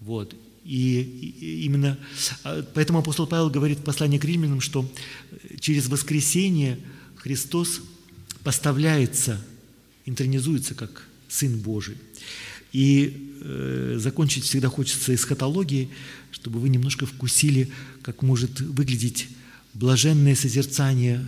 [0.00, 0.34] Вот.
[0.64, 1.98] И именно
[2.42, 4.90] а, поэтому апостол Павел говорит в послании к римлянам, что
[5.60, 6.78] через воскресение
[7.16, 7.80] Христос
[8.42, 9.40] поставляется,
[10.06, 11.96] интронизуется как Сын Божий.
[12.74, 15.88] И э, закончить всегда хочется эсхатологией,
[16.30, 17.72] чтобы вы немножко вкусили,
[18.02, 19.28] как может выглядеть
[19.72, 21.24] блаженное созерцание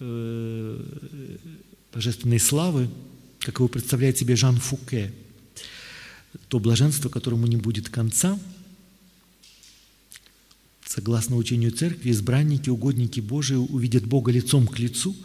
[0.00, 0.84] э,
[1.94, 2.90] божественной славы,
[3.38, 5.14] как его представляет себе Жан Фуке.
[6.48, 8.38] То блаженство, которому не будет конца–
[10.94, 15.16] Согласно учению Церкви, избранники, угодники Божии увидят Бога лицом к лицу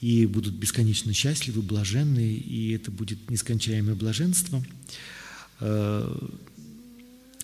[0.00, 4.64] и будут бесконечно счастливы, блаженны, и это будет нескончаемое блаженство.
[5.60, 6.16] Э,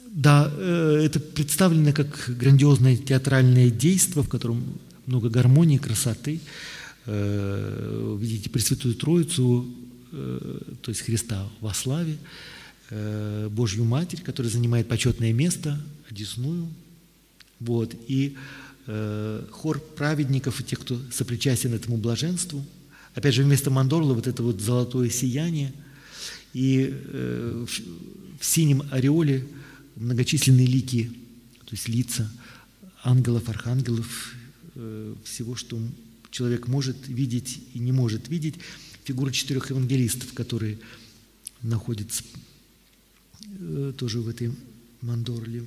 [0.06, 4.62] да, э, это представлено как грандиозное театральное действие, в котором
[5.06, 6.40] много гармонии, красоты.
[7.06, 9.66] Э, видите Пресвятую Троицу,
[10.12, 12.18] то есть Христа во славе,
[13.50, 16.68] Божью Матерь, которая занимает почетное место, одесную,
[17.58, 17.96] вот.
[18.06, 18.36] И
[18.86, 22.64] хор праведников и тех, кто сопричастен этому блаженству.
[23.14, 25.72] Опять же, вместо мандорла вот это вот золотое сияние.
[26.52, 27.66] И э,
[28.38, 29.46] в, синем ореоле
[29.96, 31.10] многочисленные лики,
[31.64, 32.30] то есть лица
[33.02, 34.34] ангелов, архангелов,
[34.74, 35.80] э, всего, что
[36.30, 38.56] человек может видеть и не может видеть.
[39.04, 40.78] Фигура четырех евангелистов, которые
[41.62, 42.22] находятся
[43.58, 44.52] э, тоже в этой
[45.00, 45.64] мандорле.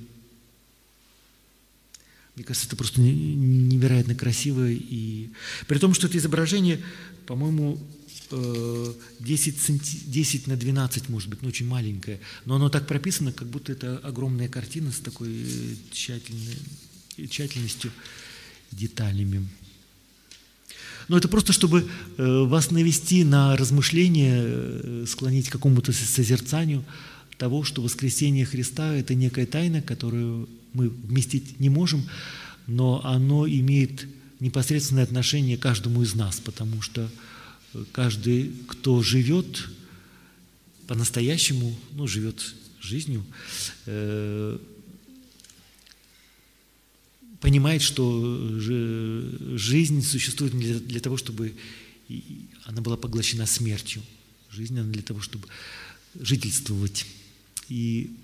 [2.38, 4.70] Мне кажется, это просто невероятно красиво.
[4.70, 5.30] И...
[5.66, 6.80] При том, что это изображение,
[7.26, 7.80] по-моему,
[8.30, 9.98] 10, э, санти...
[10.06, 12.20] 10 на 12, может быть, но очень маленькое.
[12.44, 16.58] Но оно так прописано, как будто это огромная картина с такой э, тщательной...
[17.28, 17.90] тщательностью,
[18.70, 19.44] деталями.
[21.08, 26.84] Но это просто, чтобы э, вас навести на размышление, склонить к какому-то созерцанию
[27.36, 32.08] того, что воскресение Христа– это некая тайна, которую мы вместить не можем,
[32.66, 34.06] но оно имеет
[34.40, 37.10] непосредственное отношение каждому из нас, потому что
[37.74, 39.68] э, каждый, кто живет
[40.86, 43.24] по-настоящему, ну, живет жизнью,
[43.86, 44.58] э,
[47.40, 48.58] понимает, что
[49.56, 51.54] жизнь существует не для, для того, чтобы
[52.64, 54.02] она была поглощена смертью.
[54.50, 55.46] Жизнь она для того, чтобы
[56.18, 57.06] жительствовать.
[57.68, 58.16] И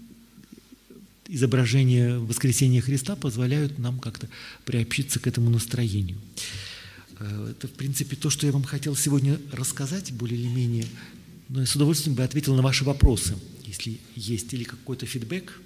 [1.28, 4.28] изображения воскресения Христа позволяют нам как-то
[4.64, 6.18] приобщиться к этому настроению.
[7.18, 10.86] Э, это, в принципе, то, что я вам хотел сегодня рассказать, более или менее.
[11.48, 15.60] Но я с удовольствием бы ответил на ваши вопросы, если есть, или какой-то фидбэк.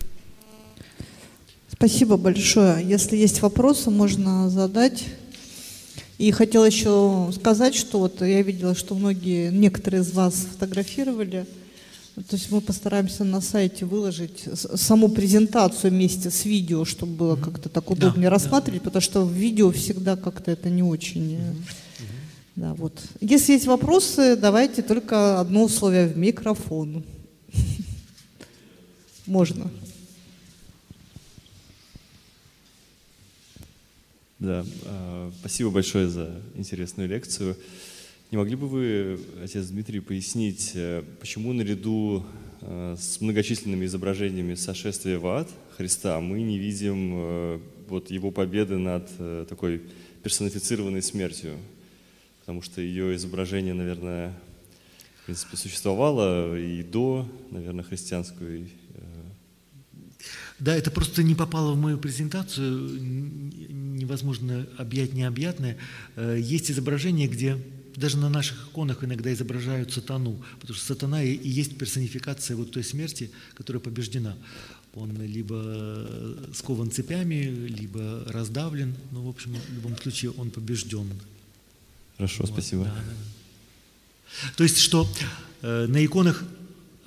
[1.72, 2.86] Спасибо большое.
[2.86, 5.04] Если есть вопросы, можно задать.
[6.18, 11.46] И хотела еще сказать, что вот я видела, что многие, некоторые из вас фотографировали–
[12.26, 17.68] то есть мы постараемся на сайте выложить саму презентацию вместе с видео, чтобы было как-то
[17.68, 18.84] так удобнее да, рассматривать, да.
[18.86, 21.36] потому что в видео всегда как-то это не очень.
[21.36, 21.56] Угу.
[22.56, 23.00] Да, вот.
[23.20, 27.04] Если есть вопросы, давайте только одно условие в микрофон.
[29.26, 29.70] Можно.
[34.40, 37.56] Да, а, спасибо большое за интересную лекцию.
[38.30, 42.26] Не могли бы вы, отец Дмитрий, пояснить, э, почему наряду
[42.60, 45.48] э, с многочисленными изображениями сошествия в ад
[45.78, 49.08] Христа мы не видим э, вот его победы над
[49.48, 49.80] такой
[50.22, 51.56] персонифицированной смертью?
[52.40, 54.38] Потому что ее изображение, наверное,
[55.22, 58.70] в принципе, существовало и до, наверное, христианской
[60.58, 65.76] да, это просто не попало в мою презентацию, невозможно объять необъятное.
[66.16, 67.56] Есть изображение, где
[67.98, 72.84] даже на наших иконах иногда изображают сатану, потому что сатана и, есть персонификация вот той
[72.84, 74.36] смерти, которая побеждена.
[74.94, 81.08] Он либо скован цепями, либо раздавлен, но, в общем, в любом случае он побежден.
[82.16, 82.84] Хорошо, вот, спасибо.
[82.84, 84.52] Да, да.
[84.56, 85.08] То есть, что
[85.62, 86.42] э, на иконах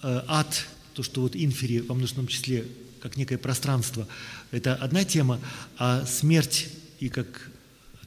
[0.04, 2.66] э, ад, то, что вот инфери во множественном числе,
[3.02, 4.08] как некое пространство,
[4.52, 5.40] это одна тема,
[5.78, 6.70] а смерть
[7.00, 7.51] и как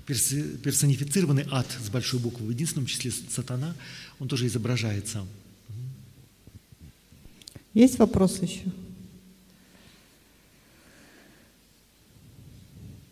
[0.07, 3.75] персонифицированный ад с большой буквы, в единственном числе сатана,
[4.19, 5.25] он тоже изображается.
[7.73, 8.65] Есть вопросы еще?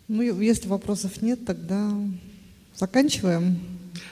[0.07, 1.91] Ну, если вопросов нет, тогда
[2.75, 3.59] заканчиваем.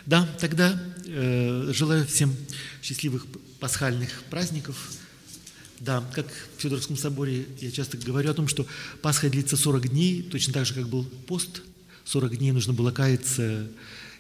[0.06, 2.36] Да, тогда э, желаю всем
[2.82, 3.28] счастливых
[3.60, 4.94] пасхальных праздников.
[5.80, 8.66] Да, как в Федоровском соборе я часто говорю о том, что
[9.02, 11.62] Пасха длится 40 дней, точно так же, как был пост.
[12.12, 13.70] 40 дней нужно было каяться,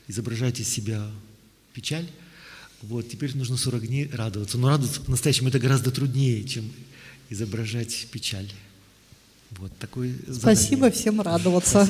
[0.08, 1.06] изображать из себя
[1.74, 2.08] печаль.
[2.82, 4.58] Вот, теперь нужно 40 дней радоваться.
[4.58, 6.72] Но радоваться по-настоящему это гораздо труднее, чем
[7.30, 8.50] изображать печаль.
[9.52, 10.92] Вот такой Спасибо задание.
[10.92, 11.86] всем радоваться.